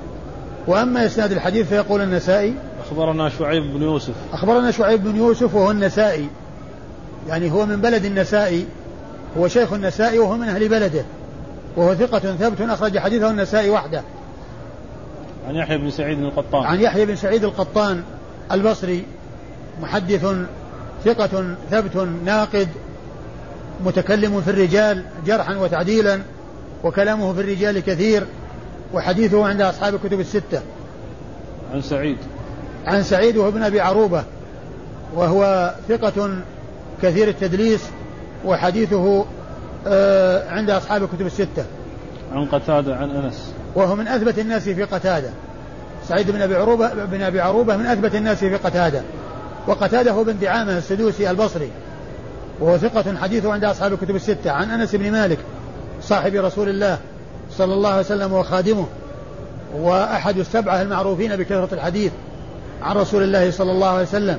وأما 0.67 1.07
إسناد 1.07 1.33
الحديث 1.33 1.69
فيقول 1.69 2.01
النسائي 2.01 2.55
أخبرنا 2.87 3.29
شعيب 3.29 3.63
بن 3.63 3.83
يوسف. 3.83 4.15
أخبرنا 4.33 4.71
شعيب 4.71 5.05
بن 5.05 5.17
يوسف 5.17 5.55
وهو 5.55 5.71
النسائي. 5.71 6.29
يعني 7.29 7.53
هو 7.53 7.67
من 7.67 7.77
بلد 7.77 8.05
النسائي. 8.05 8.67
هو 9.39 9.49
شيخ 9.49 9.73
النسائي 9.73 10.19
وهو 10.19 10.37
من 10.37 10.49
أهل 10.49 10.69
بلده. 10.69 11.05
وهو 11.77 11.95
ثقة 11.95 12.19
ثبت 12.19 12.61
أخرج 12.61 12.99
حديثه 12.99 13.31
النسائي 13.31 13.71
وحده. 13.71 14.03
عن 15.49 15.55
يحيى 15.55 15.79
بن 15.79 15.91
سعيد 15.91 16.19
القطان. 16.19 16.65
عن 16.65 16.81
يحيى 16.81 17.07
بن 17.07 17.17
سعيد 17.17 17.45
القطان 17.45 18.03
البصري 18.53 19.05
محدث 19.83 20.27
ثقة 21.05 21.57
ثبت 21.71 22.09
ناقد 22.25 22.69
متكلم 23.85 24.41
في 24.41 24.51
الرجال 24.51 25.05
جرحا 25.27 25.57
وتعديلا 25.57 26.21
وكلامه 26.85 27.33
في 27.33 27.41
الرجال 27.41 27.81
كثير 27.81 28.27
وحديثه 28.95 29.47
عند 29.47 29.61
أصحاب 29.61 29.95
الكتب 29.95 30.21
الستة. 30.21 30.61
عن 31.75 31.83
سعيد. 31.83 32.17
عن 32.87 33.03
سعيد 33.03 33.37
وهو 33.37 33.49
ابن 33.49 33.63
أبي 33.63 33.81
عروبة 33.81 34.25
وهو 35.15 35.75
ثقة 35.89 36.31
كثير 37.03 37.29
التدليس 37.29 37.81
وحديثه 38.45 39.25
آه، 39.87 40.51
عند 40.51 40.71
أصحاب 40.71 41.03
الكتب 41.03 41.27
الستة. 41.27 41.65
عن 42.33 42.47
قتادة 42.47 42.97
عن 42.97 43.11
أنس. 43.11 43.53
وهو 43.75 43.97
من 43.97 44.09
أثبت 44.09 44.39
الناس 44.39 44.63
في 44.63 44.83
قتادة. 44.83 45.31
سعيد 46.09 46.31
بن 46.31 46.43
أبي 46.43 46.57
عروبة 46.57 46.95
بن 46.95 47.23
أبي 47.23 47.41
عروبة 47.41 47.77
من 47.77 47.87
أثبت 47.87 48.15
الناس 48.15 48.39
في 48.39 48.57
قتادة. 48.57 49.03
وقتادة 49.67 50.13
هو 50.13 50.25
بن 50.25 50.39
دعامة 50.39 50.79
السدوسي 50.79 51.31
البصري. 51.31 51.71
وهو 52.61 52.79
ثقة 52.79 53.17
حديثه 53.17 53.53
عند 53.53 53.65
أصحاب 53.65 53.93
الكتب 53.93 54.17
الستة. 54.17 54.51
عن 54.51 54.71
أنس 54.71 54.95
بن 54.95 55.13
مالك 55.13 55.39
صاحب 56.03 56.35
رسول 56.35 56.69
الله 56.69 56.99
صلى 57.51 57.75
الله 57.75 57.89
عليه 57.89 58.01
وسلم 58.01 58.33
وخادمه. 58.33 58.87
وأحد 59.75 60.39
السبعة 60.39 60.83
المعروفين 60.83 61.37
بكثرة 61.37 61.69
الحديث 61.73 62.13
عن 62.83 62.97
رسول 62.97 63.23
الله 63.23 63.51
صلى 63.51 63.73
الله 63.73 63.89
عليه 63.89 64.03
وسلم. 64.03 64.39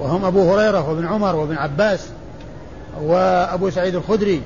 وهم 0.00 0.24
أبو 0.24 0.54
هريرة 0.54 0.88
وابن 0.88 1.06
عمر 1.06 1.36
وابن 1.36 1.56
عباس. 1.56 2.08
وأبو 3.02 3.70
سعيد 3.70 3.94
الخدري 3.94 4.42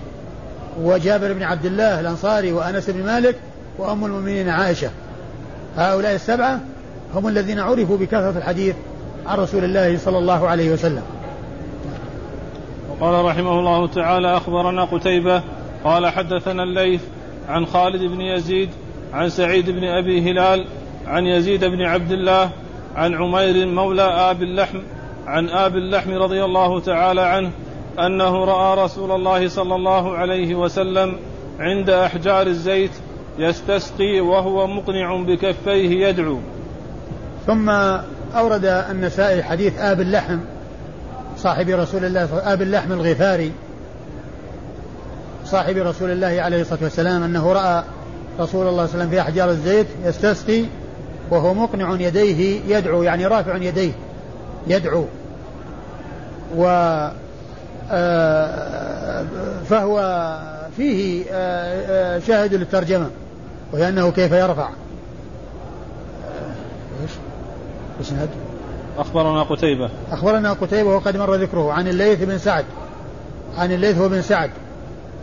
وجابر 0.83 1.33
بن 1.33 1.42
عبد 1.42 1.66
الله 1.66 2.00
الأنصاري 2.00 2.52
وأنس 2.52 2.90
بن 2.90 3.07
مالك 3.07 3.37
وأم 3.78 4.04
المؤمنين 4.04 4.48
عائشة. 4.48 4.90
هؤلاء 5.76 6.14
السبعة 6.14 6.61
هم 7.14 7.28
الذين 7.28 7.61
عرفوا 7.61 7.96
بكثرة 7.96 8.38
الحديث 8.38 8.74
عن 9.26 9.38
رسول 9.38 9.64
الله 9.64 9.98
صلى 9.98 10.18
الله 10.18 10.48
عليه 10.48 10.72
وسلم. 10.72 11.02
وقال 12.90 13.24
رحمه 13.24 13.59
الله 13.59 13.87
تعالى 13.87 14.37
أخبرنا 14.37 14.85
قتيبة 14.85 15.42
قال 15.85 16.07
حدثنا 16.07 16.62
الليث 16.62 17.00
عن 17.48 17.66
خالد 17.66 18.02
بن 18.02 18.20
يزيد 18.20 18.70
عن 19.12 19.28
سعيد 19.28 19.70
بن 19.70 19.85
أبي 19.85 20.30
هلال 20.30 20.66
عن 21.07 21.26
يزيد 21.26 21.64
بن 21.64 21.83
عبد 21.83 22.12
الله 22.12 22.50
عن 22.96 23.14
عمير 23.14 23.66
مولى 23.66 24.02
آب 24.02 24.42
اللحم 24.42 24.78
عن 25.26 25.48
آب 25.48 25.76
اللحم 25.76 26.12
رضي 26.12 26.44
الله 26.44 26.80
تعالى 26.80 27.20
عنه 27.20 27.50
أنه 27.98 28.44
رأى 28.44 28.85
رسول 28.85 29.12
الله 29.12 29.48
صلى 29.48 29.74
الله 29.74 30.16
عليه 30.16 30.54
وسلم 30.54 31.16
عند 31.59 31.90
أحجار 31.90 32.46
الزيت 32.46 32.90
يستسقي 33.38 34.20
وهو 34.20 34.66
مقنع 34.66 35.16
بكفيه 35.16 36.07
يدعو. 36.09 36.38
ثم 37.46 37.70
أورد 38.35 38.64
النسائي 38.64 39.42
حديث 39.42 39.78
آب 39.78 40.00
اللحم 40.00 40.38
صاحب 41.37 41.68
رسول 41.68 42.04
الله 42.04 42.52
آب 42.52 42.62
اللحم 42.62 42.92
الغفاري. 42.92 43.52
صاحب 45.44 45.76
رسول 45.76 46.11
الله 46.11 46.42
عليه 46.42 46.61
الصلاة 46.61 46.83
والسلام 46.83 47.22
أنه 47.22 47.52
رأى 47.52 47.85
رسول 48.40 48.68
الله 48.68 48.87
صلى 48.87 48.94
الله 48.94 49.04
عليه 49.04 49.04
وسلم 49.04 49.11
في 49.11 49.20
أحجار 49.20 49.50
الزيت 49.50 49.87
يستسقي 50.04 50.64
وهو 51.30 51.54
مقنع 51.54 51.96
يديه 52.00 52.61
يدعو 52.76 53.02
يعني 53.02 53.26
رافع 53.26 53.57
يديه 53.57 53.92
يدعو. 54.66 55.04
و 56.57 56.64
فهو 59.68 59.99
فيه 60.77 61.25
آه، 61.31 62.16
آه، 62.16 62.18
شاهد 62.18 62.55
للترجمة 62.55 63.11
وهي 63.73 63.88
أنه 63.88 64.11
كيف 64.11 64.33
يرفع. 64.33 64.68
إيش؟ 67.03 67.11
اسناد 68.01 68.29
أخبرنا 68.99 69.43
قتيبة. 69.43 69.91
أخبرنا 70.12 70.53
قتيبة 70.53 70.95
وقد 70.95 71.16
مر 71.16 71.35
ذكره 71.35 71.72
عن 71.72 71.89
الليث 71.89 72.22
بن 72.22 72.39
سعد. 72.39 72.64
عن 73.59 73.72
الليث 73.72 73.99
بن 73.99 74.22
سعد. 74.22 74.51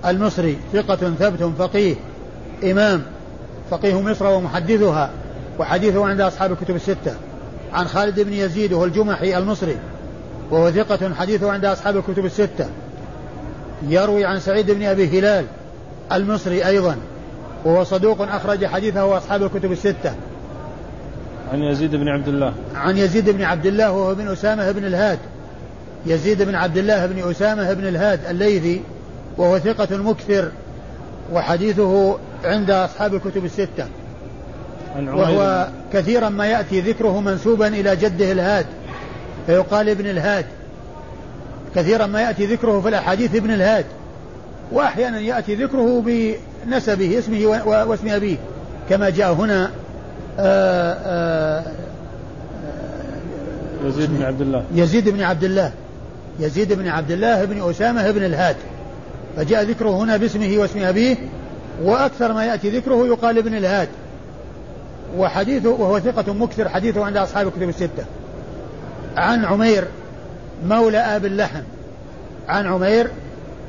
المصري 0.05 0.57
ثقة 0.73 0.95
ثبت 0.95 1.43
فقيه 1.59 1.95
إمام 2.63 3.03
فقيه 3.71 4.01
مصر 4.01 4.27
ومحدثها 4.27 5.09
وحديثه 5.59 6.05
عند 6.05 6.21
أصحاب 6.21 6.51
الكتب 6.51 6.75
الستة. 6.75 7.15
عن 7.73 7.87
خالد 7.87 8.19
بن 8.19 8.33
يزيد 8.33 8.73
وهو 8.73 8.85
الجمحي 8.85 9.37
المصري. 9.37 9.77
وهو 10.51 10.71
ثقة 10.71 11.13
حديثه 11.13 11.51
عند 11.51 11.65
أصحاب 11.65 11.97
الكتب 11.97 12.25
الستة. 12.25 12.65
يروي 13.87 14.25
عن 14.25 14.39
سعيد 14.39 14.71
بن 14.71 14.83
أبي 14.83 15.19
هلال 15.19 15.45
المصري 16.11 16.65
أيضا 16.65 16.95
وهو 17.65 17.83
صدوق 17.83 18.21
أخرج 18.21 18.65
حديثه 18.65 19.17
أصحاب 19.17 19.43
الكتب 19.43 19.71
الستة. 19.71 20.13
عن 21.53 21.63
يزيد 21.63 21.95
بن 21.95 22.07
عبد 22.07 22.27
الله. 22.27 22.53
عن 22.75 22.97
يزيد 22.97 23.29
بن 23.29 23.41
عبد 23.41 23.65
الله 23.65 23.91
وهو 23.91 24.15
بن 24.15 24.27
أسامة 24.27 24.71
بن 24.71 24.85
الهاد. 24.85 25.19
يزيد 26.05 26.43
بن 26.43 26.55
عبد 26.55 26.77
الله 26.77 27.05
بن 27.05 27.29
أسامة 27.29 27.73
بن 27.73 27.87
الهاد 27.87 28.19
الليثي 28.29 28.81
وهو 29.37 29.59
ثقة 29.59 29.97
مكثر 29.97 30.51
وحديثه 31.33 32.17
عند 32.43 32.71
أصحاب 32.71 33.13
الكتب 33.13 33.45
الستة. 33.45 33.87
وهو 34.97 35.67
كثيرا 35.93 36.29
ما 36.29 36.45
يأتي 36.45 36.81
ذكره 36.81 37.19
منسوبا 37.19 37.67
إلى 37.67 37.95
جده 37.95 38.31
الهاد. 38.31 38.65
فيقال 39.47 39.89
ابن 39.89 40.05
الهاد. 40.05 40.45
كثيرا 41.75 42.05
ما 42.05 42.21
يأتي 42.21 42.45
ذكره 42.45 42.81
في 42.81 42.89
الأحاديث 42.89 43.35
ابن 43.35 43.51
الهاد. 43.51 43.85
وأحيانا 44.71 45.19
يأتي 45.19 45.55
ذكره 45.55 46.03
بنسبه 46.05 47.19
اسمه 47.19 47.61
واسم 47.65 48.09
أبيه. 48.09 48.37
كما 48.89 49.09
جاء 49.09 49.33
هنا 49.33 49.71
آآ 50.39 50.97
آآ 51.05 51.63
يزيد 53.85 54.09
بن 54.09 54.23
عبد 54.23 54.41
الله. 54.41 54.63
يزيد 54.75 55.09
بن 55.09 55.21
عبد 55.21 55.43
الله. 55.43 55.71
يزيد 56.39 56.73
بن 56.73 56.87
عبد 56.87 57.11
الله 57.11 57.45
بن 57.45 57.69
أسامة 57.69 58.11
بن 58.11 58.23
الهاد. 58.23 58.55
فجاء 59.37 59.63
ذكره 59.63 59.89
هنا 59.89 60.17
باسمه 60.17 60.57
واسم 60.57 60.83
أبيه. 60.83 61.15
وأكثر 61.83 62.33
ما 62.33 62.45
يأتي 62.45 62.69
ذكره 62.69 63.07
يقال 63.07 63.37
ابن 63.37 63.55
الهاد. 63.55 63.87
وحديثه 65.17 65.69
وهو 65.69 65.99
ثقة 65.99 66.33
مكثر 66.33 66.69
حديثه 66.69 67.05
عند 67.05 67.17
أصحاب 67.17 67.47
الكتب 67.47 67.69
الستة. 67.69 68.05
عن 69.17 69.45
عمير 69.45 69.87
مولى 70.65 70.97
آب 70.97 71.25
اللحم. 71.25 71.61
عن 72.49 72.65
عمير 72.67 73.11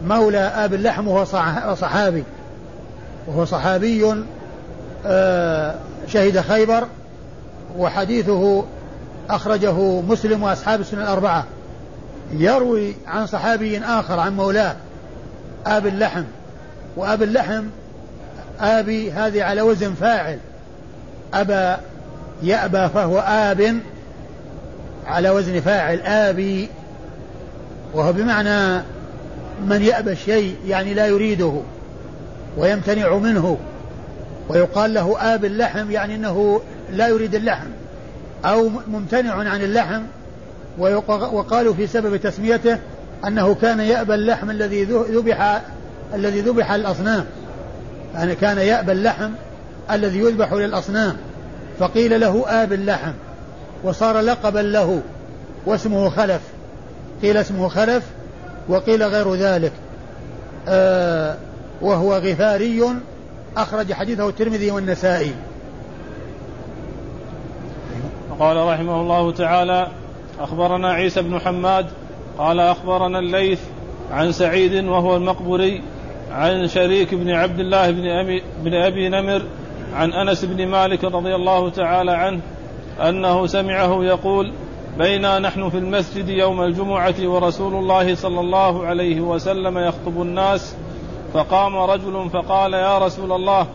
مولى 0.05 0.38
آب 0.38 0.74
اللحم 0.74 1.09
وهو 1.09 1.24
صحابي 1.74 2.24
وهو 3.26 3.45
صحابي 3.45 4.24
آه، 5.07 5.74
شهد 6.09 6.40
خيبر 6.40 6.86
وحديثه 7.78 8.64
أخرجه 9.30 10.01
مسلم 10.01 10.43
وأصحاب 10.43 10.80
السنة 10.80 11.03
الأربعة. 11.03 11.45
يروي 12.32 12.95
عن 13.07 13.26
صحابي 13.26 13.78
آخر 13.78 14.20
عن 14.20 14.36
مولاه 14.36 14.76
آب 15.66 15.86
اللحم. 15.86 16.24
وآب 16.97 17.22
اللحم 17.22 17.64
آبي 18.61 19.12
هذه 19.12 19.43
على 19.43 19.62
وزن 19.62 19.95
فاعل. 19.95 20.38
أبى 21.34 21.82
يأبى 22.43 22.88
فهو 22.88 23.18
آب 23.18 23.80
على 25.07 25.30
وزن 25.30 25.61
فاعل 25.61 26.00
آبي 26.00 26.68
وهو 27.94 28.12
بمعنى 28.12 28.82
من 29.66 29.82
يأبى 29.82 30.12
الشيء 30.12 30.57
يعني 30.66 30.94
لا 30.94 31.07
يريده 31.07 31.53
ويمتنع 32.57 33.16
منه 33.16 33.59
ويقال 34.48 34.94
له 34.94 35.34
آب 35.34 35.44
اللحم 35.44 35.90
يعني 35.90 36.14
أنه 36.14 36.61
لا 36.92 37.09
يريد 37.09 37.34
اللحم 37.34 37.68
أو 38.44 38.70
ممتنع 38.88 39.34
عن 39.34 39.62
اللحم 39.62 40.03
وقالوا 41.32 41.74
في 41.74 41.86
سبب 41.86 42.16
تسميته 42.16 42.78
أنه 43.26 43.55
كان 43.55 43.80
يأبى 43.80 44.14
اللحم 44.14 44.50
الذي 44.50 44.84
ذبح 44.84 45.62
الذي 46.14 46.40
ذبح 46.40 46.72
للأصنام 46.72 47.24
يعني 48.14 48.34
كان 48.34 48.59
يأبى 48.59 48.92
اللحم 48.92 49.30
الذي 49.90 50.18
يذبح 50.18 50.53
للأصنام 50.53 51.16
فقيل 51.78 52.20
له 52.20 52.44
آب 52.48 52.72
اللحم. 52.72 53.12
وصار 53.85 54.20
لقبا 54.20 54.59
له 54.59 55.03
واسمه 55.66 56.09
خلف. 56.09 56.41
قيل 57.22 57.37
اسمه 57.37 57.68
خلف 57.68 58.05
وقيل 58.68 59.03
غير 59.03 59.35
ذلك. 59.35 59.72
آه 60.68 61.37
وهو 61.83 62.16
غفاري 62.16 62.85
أخرج 63.57 63.93
حديثه 63.93 64.28
الترمذي 64.28 64.70
والنسائي. 64.70 65.33
قال 68.39 68.57
رحمه 68.57 69.01
الله 69.01 69.33
تعالى 69.33 69.89
أخبرنا 70.41 70.93
عيسى 70.93 71.22
بن 71.22 71.39
حماد 71.39 71.87
قال 72.39 72.61
أخبرنا 72.61 73.18
الليث 73.18 73.61
عن 74.11 74.33
سعيد 74.33 74.85
وهو 74.85 75.16
المقبري 75.16 75.83
عن 76.33 76.68
شريك 76.68 77.14
بن 77.14 77.30
عبد 77.30 77.59
الله 77.59 77.91
بن 77.91 78.07
أبي, 78.07 78.43
بن 78.64 78.74
أبي 78.74 79.09
نمر 79.09 79.43
عن 79.95 80.12
أنس 80.12 80.45
بن 80.45 80.66
مالك 80.66 81.05
رضي 81.05 81.35
الله 81.35 81.70
تعالى 81.70 82.12
عنه 82.12 82.41
أنه 83.09 83.46
سمعه 83.46 84.05
يقول 84.05 84.53
بينا 84.98 85.38
نحن 85.38 85.68
في 85.70 85.78
المسجد 85.78 86.28
يوم 86.28 86.62
الجمعة 86.62 87.14
ورسول 87.24 87.74
الله 87.74 88.14
صلى 88.14 88.40
الله 88.40 88.86
عليه 88.86 89.20
وسلم 89.20 89.78
يخطب 89.78 90.22
الناس 90.22 90.76
فقام 91.34 91.76
رجل 91.76 92.30
فقال 92.30 92.72
يا 92.72 92.98
رسول 92.98 93.32
الله 93.32 93.66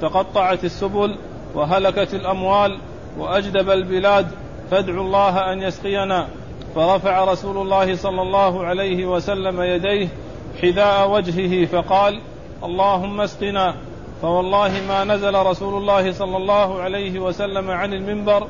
تقطعت 0.00 0.64
السبل 0.64 1.16
وهلكت 1.54 2.14
الأموال 2.14 2.78
وأجدب 3.18 3.70
البلاد 3.70 4.26
فادعوا 4.70 5.04
الله 5.04 5.52
أن 5.52 5.62
يسقينا. 5.62 6.28
فرفع 6.74 7.24
رسول 7.24 7.56
الله 7.56 7.96
صلى 7.96 8.22
الله 8.22 8.64
عليه 8.64 9.06
وسلم 9.06 9.62
يديه 9.62 10.08
حذاء 10.62 11.10
وجهه 11.10 11.66
فقال 11.66 12.20
اللهم 12.64 13.20
اسقنا. 13.20 13.74
فوالله 14.22 14.72
ما 14.88 15.04
نزل 15.04 15.34
رسول 15.34 15.82
الله 15.82 16.12
صلى 16.12 16.36
الله 16.36 16.80
عليه 16.80 17.20
وسلم 17.20 17.70
عن 17.70 17.92
المنبر 17.92 18.46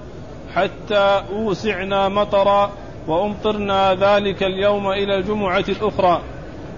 حتى 0.54 1.22
أوسعنا 1.32 2.08
مطرا 2.08 2.70
وأمطرنا 3.08 3.94
ذلك 3.94 4.42
اليوم 4.42 4.90
إلى 4.90 5.14
الجمعة 5.14 5.64
الأخرى. 5.68 6.20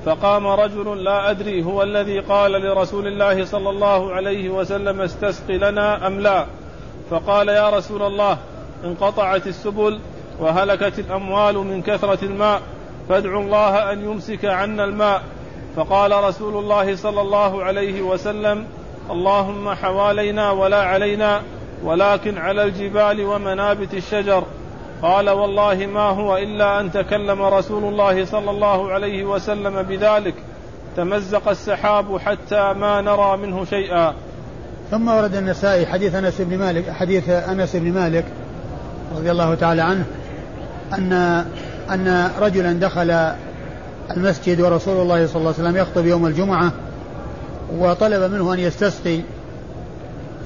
فقام 0.04 0.46
رجل 0.46 1.04
لا 1.04 1.30
أدري 1.30 1.64
هو 1.64 1.82
الذي 1.82 2.20
قال 2.20 2.52
لرسول 2.52 3.06
الله 3.06 3.44
صلى 3.44 3.70
الله 3.70 4.12
عليه 4.12 4.48
وسلم 4.48 5.00
استسق 5.00 5.50
لنا 5.50 6.06
أم 6.06 6.20
لا. 6.20 6.46
فقال 7.10 7.48
يا 7.48 7.70
رسول 7.70 8.02
الله 8.02 8.38
انقطعت 8.84 9.46
السبل 9.46 10.00
وهلكت 10.40 10.98
الأموال 10.98 11.58
من 11.58 11.82
كثرة 11.82 12.24
الماء 12.24 12.60
فادعوا 13.08 13.42
الله 13.42 13.92
أن 13.92 14.04
يمسك 14.04 14.44
عنا 14.44 14.84
الماء. 14.84 15.22
فقال 15.76 16.24
رسول 16.24 16.56
الله 16.56 16.96
صلى 16.96 17.20
الله 17.20 17.64
عليه 17.64 18.02
وسلم 18.02 18.66
اللهم 19.10 19.74
حوالينا 19.74 20.50
ولا 20.50 20.82
علينا 20.82 21.42
ولكن 21.84 22.38
على 22.38 22.64
الجبال 22.64 23.24
ومنابت 23.24 23.94
الشجر. 23.94 24.44
قال 25.02 25.30
والله 25.30 25.86
ما 25.86 26.00
هو 26.00 26.36
إلا 26.36 26.80
أن 26.80 26.92
تكلم 26.92 27.42
رسول 27.42 27.84
الله 27.84 28.24
صلى 28.24 28.50
الله 28.50 28.92
عليه 28.92 29.24
وسلم 29.24 29.82
بذلك. 29.82 30.34
تمزق 30.96 31.48
السحاب 31.48 32.18
حتى 32.18 32.72
ما 32.72 33.00
نرى 33.00 33.36
منه 33.36 33.64
شيئا. 33.64 34.14
ثم 34.90 35.08
ورد 35.08 35.34
النسائي 35.34 35.86
حديث 35.86 36.14
أنس 36.14 36.40
بن 36.40 36.58
مالك 36.58 36.90
حديث 36.90 37.28
أنس 37.28 37.76
بن 37.76 37.92
مالك 37.92 38.24
رضي 39.16 39.30
الله 39.30 39.54
تعالى 39.54 39.82
عنه 39.82 40.04
ان 40.92 41.12
أن 41.90 42.30
رجلا 42.40 42.72
دخل 42.72 43.34
المسجد 44.16 44.60
ورسول 44.60 45.02
الله 45.02 45.26
صلى 45.26 45.36
الله 45.36 45.54
عليه 45.58 45.68
وسلم 45.68 45.76
يخطب 45.76 46.06
يوم 46.06 46.26
الجمعة 46.26 46.72
وطلب 47.78 48.32
منه 48.32 48.54
أن 48.54 48.58
يستسقي. 48.58 49.20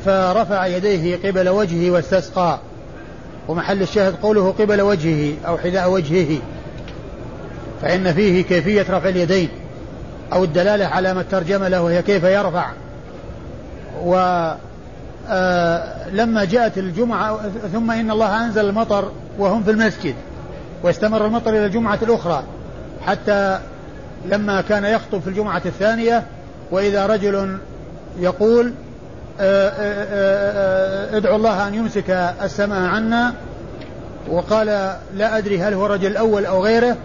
فرفع 0.04 0.66
يديه 0.66 1.16
قبل 1.28 1.48
وجهه 1.48 1.90
واستسقى. 1.90 2.58
ومحل 3.48 3.82
الشاهد 3.82 4.14
قوله 4.22 4.54
قبل 4.58 4.80
وجهه 4.80 5.34
أو 5.46 5.58
حذاء 5.58 5.90
وجهه. 5.90 6.38
فإن 7.82 8.12
فيه 8.12 8.42
كيفية 8.44 8.82
رفع 8.82 9.08
اليدين 9.08 9.48
أو 10.32 10.44
الدلالة 10.44 10.86
على 10.86 11.14
ما 11.14 11.20
الترجمة 11.20 11.68
له 11.68 11.82
وهي 11.82 12.02
كيف 12.02 12.24
يرفع. 12.24 12.70
و 14.04 14.14
آه، 15.30 16.08
لما 16.12 16.44
جاءت 16.44 16.78
الجمعة 16.78 17.40
ثم 17.72 17.90
إن 17.90 18.10
الله 18.10 18.44
أنزل 18.44 18.68
المطر 18.68 19.12
وهم 19.38 19.62
في 19.62 19.70
المسجد 19.70 20.14
واستمر 20.82 21.26
المطر 21.26 21.50
إلى 21.50 21.66
الجمعة 21.66 21.98
الأخرى 22.02 22.42
حتى 23.06 23.58
لما 24.26 24.60
كان 24.60 24.84
يخطب 24.84 25.20
في 25.20 25.28
الجمعة 25.28 25.62
الثانية 25.66 26.22
وإذا 26.70 27.06
رجل 27.06 27.58
يقول 28.20 28.72
آه، 29.40 29.68
آه، 29.68 31.12
آه، 31.14 31.16
ادعوا 31.16 31.36
الله 31.36 31.68
أن 31.68 31.74
يمسك 31.74 32.10
السماء 32.42 32.80
عنا. 32.80 33.34
وقال 34.30 34.66
لا 35.14 35.38
أدري 35.38 35.62
هل 35.62 35.74
هو 35.74 35.86
الرجل 35.86 36.06
الأول 36.06 36.46
أو 36.46 36.64
غيره. 36.64 36.96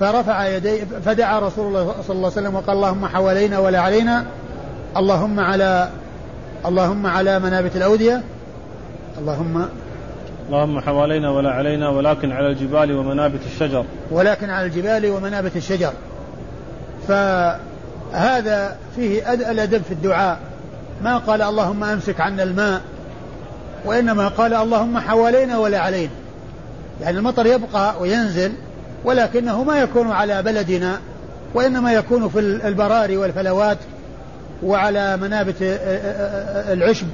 فرفع 0.00 0.46
يديه 0.46 0.84
فدعا 1.04 1.40
رسول 1.40 1.66
الله 1.66 1.94
صلى 2.06 2.16
الله 2.16 2.30
عليه 2.30 2.40
وسلم 2.40 2.54
وقال 2.54 2.76
اللهم 2.76 3.06
حوالينا 3.06 3.58
ولا 3.58 3.80
علينا. 3.80 4.24
اللهم 4.96 5.40
على 5.40 5.88
اللهم 6.66 7.06
على 7.06 7.38
منابت 7.38 7.76
الأودية. 7.76 8.22
اللهم 9.18 9.66
اللهم 10.46 10.80
حوالينا 10.80 11.30
ولا 11.30 11.50
علينا 11.50 11.88
ولكن 11.88 12.32
على 12.32 12.46
الجبال 12.46 12.96
ومنابت 12.96 13.40
الشجر. 13.46 13.84
ولكن 14.10 14.50
على 14.50 14.66
الجبال 14.66 15.10
ومنابت 15.10 15.56
الشجر. 15.56 15.92
فهذا 17.08 18.76
فيه 18.96 19.32
الأدب 19.32 19.82
في 19.82 19.92
الدعاء. 19.92 20.38
ما 21.02 21.18
قال 21.18 21.42
اللهم 21.42 21.84
أمسك 21.84 22.20
عنا 22.20 22.42
الماء 22.42 22.80
وإنما 23.84 24.28
قال 24.28 24.54
اللهم 24.54 24.98
حوالينا 24.98 25.58
ولا 25.58 25.78
علينا 25.78 26.10
يعني 27.02 27.18
المطر 27.18 27.46
يبقى 27.46 27.94
وينزل 28.00 28.52
ولكنه 29.04 29.64
ما 29.64 29.78
يكون 29.78 30.10
على 30.10 30.42
بلدنا 30.42 31.00
وإنما 31.54 31.92
يكون 31.92 32.28
في 32.28 32.38
البراري 32.38 33.16
والفلوات 33.16 33.78
وعلى 34.62 35.16
منابت 35.16 35.56
العشب 36.72 37.06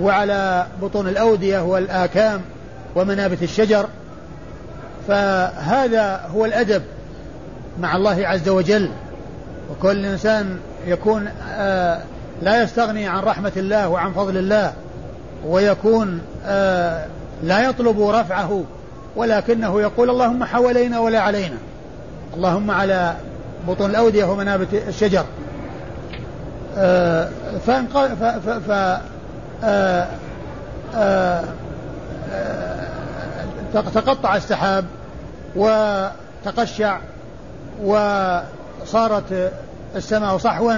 وعلى 0.00 0.66
بطون 0.82 1.08
الأودية 1.08 1.58
والآكام 1.60 2.40
ومنابت 2.96 3.42
الشجر. 3.42 3.86
فهذا 5.08 6.20
هو 6.34 6.44
الأدب 6.44 6.82
مع 7.80 7.96
الله 7.96 8.26
عز 8.26 8.48
وجل. 8.48 8.90
وكل 9.70 10.04
إنسان 10.06 10.58
يكون 10.86 11.28
آه 11.50 12.00
لا 12.42 12.62
يستغني 12.62 13.08
عن 13.08 13.22
رحمة 13.22 13.52
الله 13.56 13.88
وعن 13.88 14.12
فضل 14.12 14.36
الله 14.36 14.72
ويكون 15.46 16.20
آه 16.46 17.06
لا 17.42 17.68
يطلب 17.68 18.02
رفعه 18.02 18.64
ولكنه 19.16 19.80
يقول 19.80 20.10
اللهم 20.10 20.44
حوالينا 20.44 20.98
ولا 20.98 21.20
علينا. 21.20 21.56
اللهم 22.34 22.70
على 22.70 23.14
بطون 23.68 23.90
الأودية 23.90 24.24
ومنابت 24.24 24.68
الشجر. 24.88 25.24
آه، 26.78 27.28
فانق... 27.66 28.06
ف... 28.06 28.24
ف... 28.24 28.48
ف... 28.48 29.00
آه، 30.94 31.44
تقطع 33.74 34.36
السحاب 34.36 34.84
وتقشع 35.56 36.98
وصارت 37.84 39.52
السماء 39.96 40.38
صحوا 40.38 40.74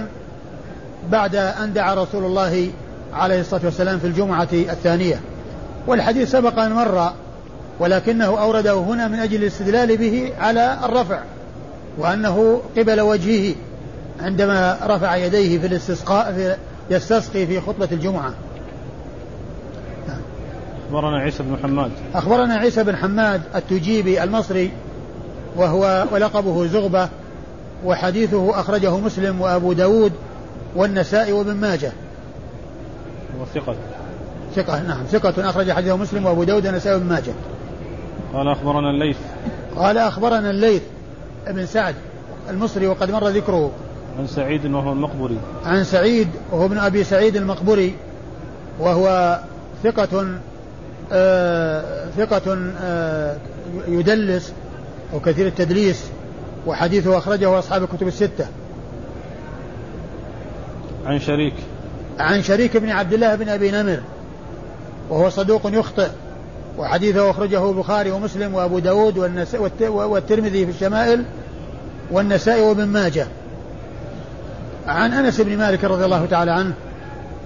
بعد 1.11 1.36
أن 1.36 1.72
دعا 1.72 1.94
رسول 1.94 2.24
الله 2.24 2.68
عليه 3.14 3.40
الصلاة 3.40 3.61
والسلام 3.64 3.98
في 3.98 4.07
الجمعة 4.07 4.48
الثانية. 4.53 5.20
والحديث 5.86 6.30
سبق 6.30 6.59
أن 6.59 6.72
مر 6.72 7.12
ولكنه 7.80 8.24
أورده 8.24 8.74
هنا 8.74 9.09
من 9.09 9.18
أجل 9.18 9.42
الاستدلال 9.42 9.96
به 9.96 10.32
على 10.38 10.78
الرفع 10.84 11.18
وأنه 11.98 12.61
قبل 12.76 13.00
وجهه 13.00 13.55
عندما 14.20 14.78
رفع 14.82 15.16
يديه 15.16 15.59
في 15.59 15.66
الاستسقاء 15.66 16.32
في 16.32 16.57
يستسقي 16.90 17.46
في 17.46 17.61
خطبة 17.61 17.88
الجمعة. 17.92 18.34
أخبرنا 20.86 21.18
عيسى 21.18 21.42
بن 21.42 21.57
حماد. 21.62 21.90
أخبرنا 22.14 22.55
عيسى 22.55 22.84
بن 22.84 22.96
حماد 22.96 23.42
التجيبي 23.55 24.22
المصري 24.22 24.70
وهو 25.57 26.07
ولقبه 26.12 26.66
زغبة 26.66 27.09
وحديثه 27.84 28.61
أخرجه 28.61 28.96
مسلم 28.96 29.40
وأبو 29.40 29.72
داود 29.72 30.12
والنسائي 30.77 31.33
وابن 31.33 31.55
ماجه. 31.55 31.93
وثقة 33.41 33.75
ثقة. 34.57 34.83
نعم. 34.83 35.05
ثقة 35.05 35.51
أخرج 35.51 35.73
حديثه 35.73 35.97
مسلم 35.97 36.27
وأبو 36.27 36.45
داود 36.45 36.66
والنسائي 36.66 36.95
وابن 36.97 37.07
ماجه. 37.07 37.33
قال 38.35 38.49
أخبرنا 38.49 38.91
الليث. 38.91 39.16
قال 39.77 39.99
أخبرنا 39.99 40.51
الليث 40.51 40.83
بن 41.47 41.66
سعد 41.66 41.95
المصري 42.51 42.87
وقد 42.87 43.11
مر 43.11 43.29
ذكره. 43.29 43.70
عن 44.18 44.27
سعيد 44.27 44.66
وهو 44.66 44.93
المقبري. 44.93 45.39
عن 45.64 45.85
سعيد 45.85 46.29
وهو 46.53 46.66
ابن 46.66 46.79
أبي 46.79 47.05
سعيد 47.05 47.37
المقبري 47.37 47.95
وهو 48.81 49.39
ثقة 49.85 50.27
آه 51.12 52.07
ثقة 52.16 52.73
آه 52.81 53.37
يدلس 53.89 54.53
أو 55.12 55.20
كثير 55.20 55.47
التدليس 55.47 56.05
وحديثه 56.66 57.18
أخرجه 57.18 57.59
أصحاب 57.59 57.83
الكتب 57.83 58.07
الستة. 58.09 58.47
عن 61.07 61.20
شريك. 61.20 61.55
عن 62.18 62.42
شريك 62.42 62.76
بن 62.76 62.90
عبد 62.90 63.12
الله 63.12 63.34
بن 63.34 63.48
أبي 63.48 63.70
نمر 63.70 64.00
وهو 65.11 65.30
صدوق 65.30 65.61
يخطئ 65.64 66.09
وحديثه 66.78 67.30
أخرجه 67.30 67.70
البخاري 67.70 68.11
ومسلم 68.11 68.55
وأبو 68.55 68.78
داود 68.78 69.18
والترمذي 69.80 70.66
في 70.66 70.72
الشمائل 70.72 71.24
والنسائي 72.11 72.62
وابن 72.62 72.84
ماجه. 72.84 73.26
عن 74.86 75.12
أنس 75.12 75.40
بن 75.40 75.59
مالك 75.59 75.84
رضي 75.84 76.05
الله 76.05 76.26
تعالى 76.26 76.50
عنه 76.50 76.72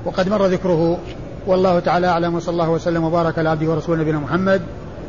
وقد 0.04 0.28
مر 0.28 0.46
ذكره 0.46 0.98
والله 1.46 1.78
تعالى 1.78 2.06
أعلم 2.06 2.34
وصلى 2.34 2.52
الله 2.52 2.70
وسلم 2.70 3.04
وبارك 3.04 3.38
على 3.38 3.48
عبده 3.48 3.70
ورسوله 3.70 4.00
نبينا 4.00 4.18
محمد 4.18 4.62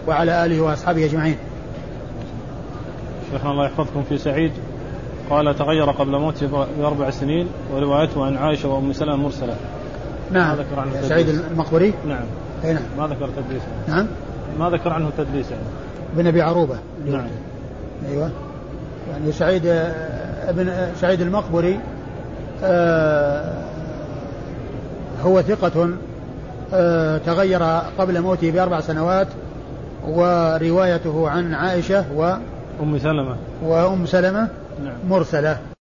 وعلى 0.07 0.45
آله 0.45 0.61
وأصحابه 0.61 1.05
أجمعين. 1.05 1.37
شيخنا 3.31 3.51
الله 3.51 3.65
يحفظكم 3.65 4.03
في 4.09 4.17
سعيد. 4.17 4.51
قال 5.29 5.55
تغير 5.55 5.91
قبل 5.91 6.11
موته 6.11 6.65
بأربع 6.79 7.09
سنين 7.09 7.47
وروايته 7.73 8.25
عن 8.25 8.37
عائشة 8.37 8.69
وأم 8.69 8.93
سلمة 8.93 9.15
مرسلة. 9.15 9.55
نعم. 10.31 10.57
ما 10.57 10.63
ذكر 10.63 10.79
عنه 10.79 11.01
سعيد 11.01 11.29
المقبري؟ 11.29 11.93
نعم. 12.07 12.25
أي 12.65 12.73
نعم. 12.73 12.83
ما 12.97 13.07
ذكر 13.07 13.29
تدليس 13.37 13.61
نعم. 13.87 14.07
ما 14.59 14.69
ذكر 14.69 14.89
عنه 14.89 15.09
تدليس 15.17 15.51
يعني 15.51 15.63
بن 16.13 16.27
أبي 16.27 16.41
عروبة. 16.41 16.77
نعم. 17.05 17.27
أيوه. 18.09 18.31
يعني 19.11 19.31
سعيد 19.31 19.65
ابن 20.47 20.71
سعيد 21.01 21.21
المقبري 21.21 21.79
آه 22.63 23.53
هو 25.23 25.41
ثقة 25.41 25.89
آه 26.73 27.17
تغير 27.17 27.63
قبل 27.99 28.21
موته 28.21 28.51
بأربع 28.51 28.79
سنوات 28.79 29.27
وروايته 30.07 31.29
عن 31.29 31.53
عائشة 31.53 32.05
و 32.15 32.37
أم 32.81 32.99
سلمة. 32.99 33.35
وأم 33.63 34.05
سلمة. 34.05 34.47
مرسلة. 34.79 35.76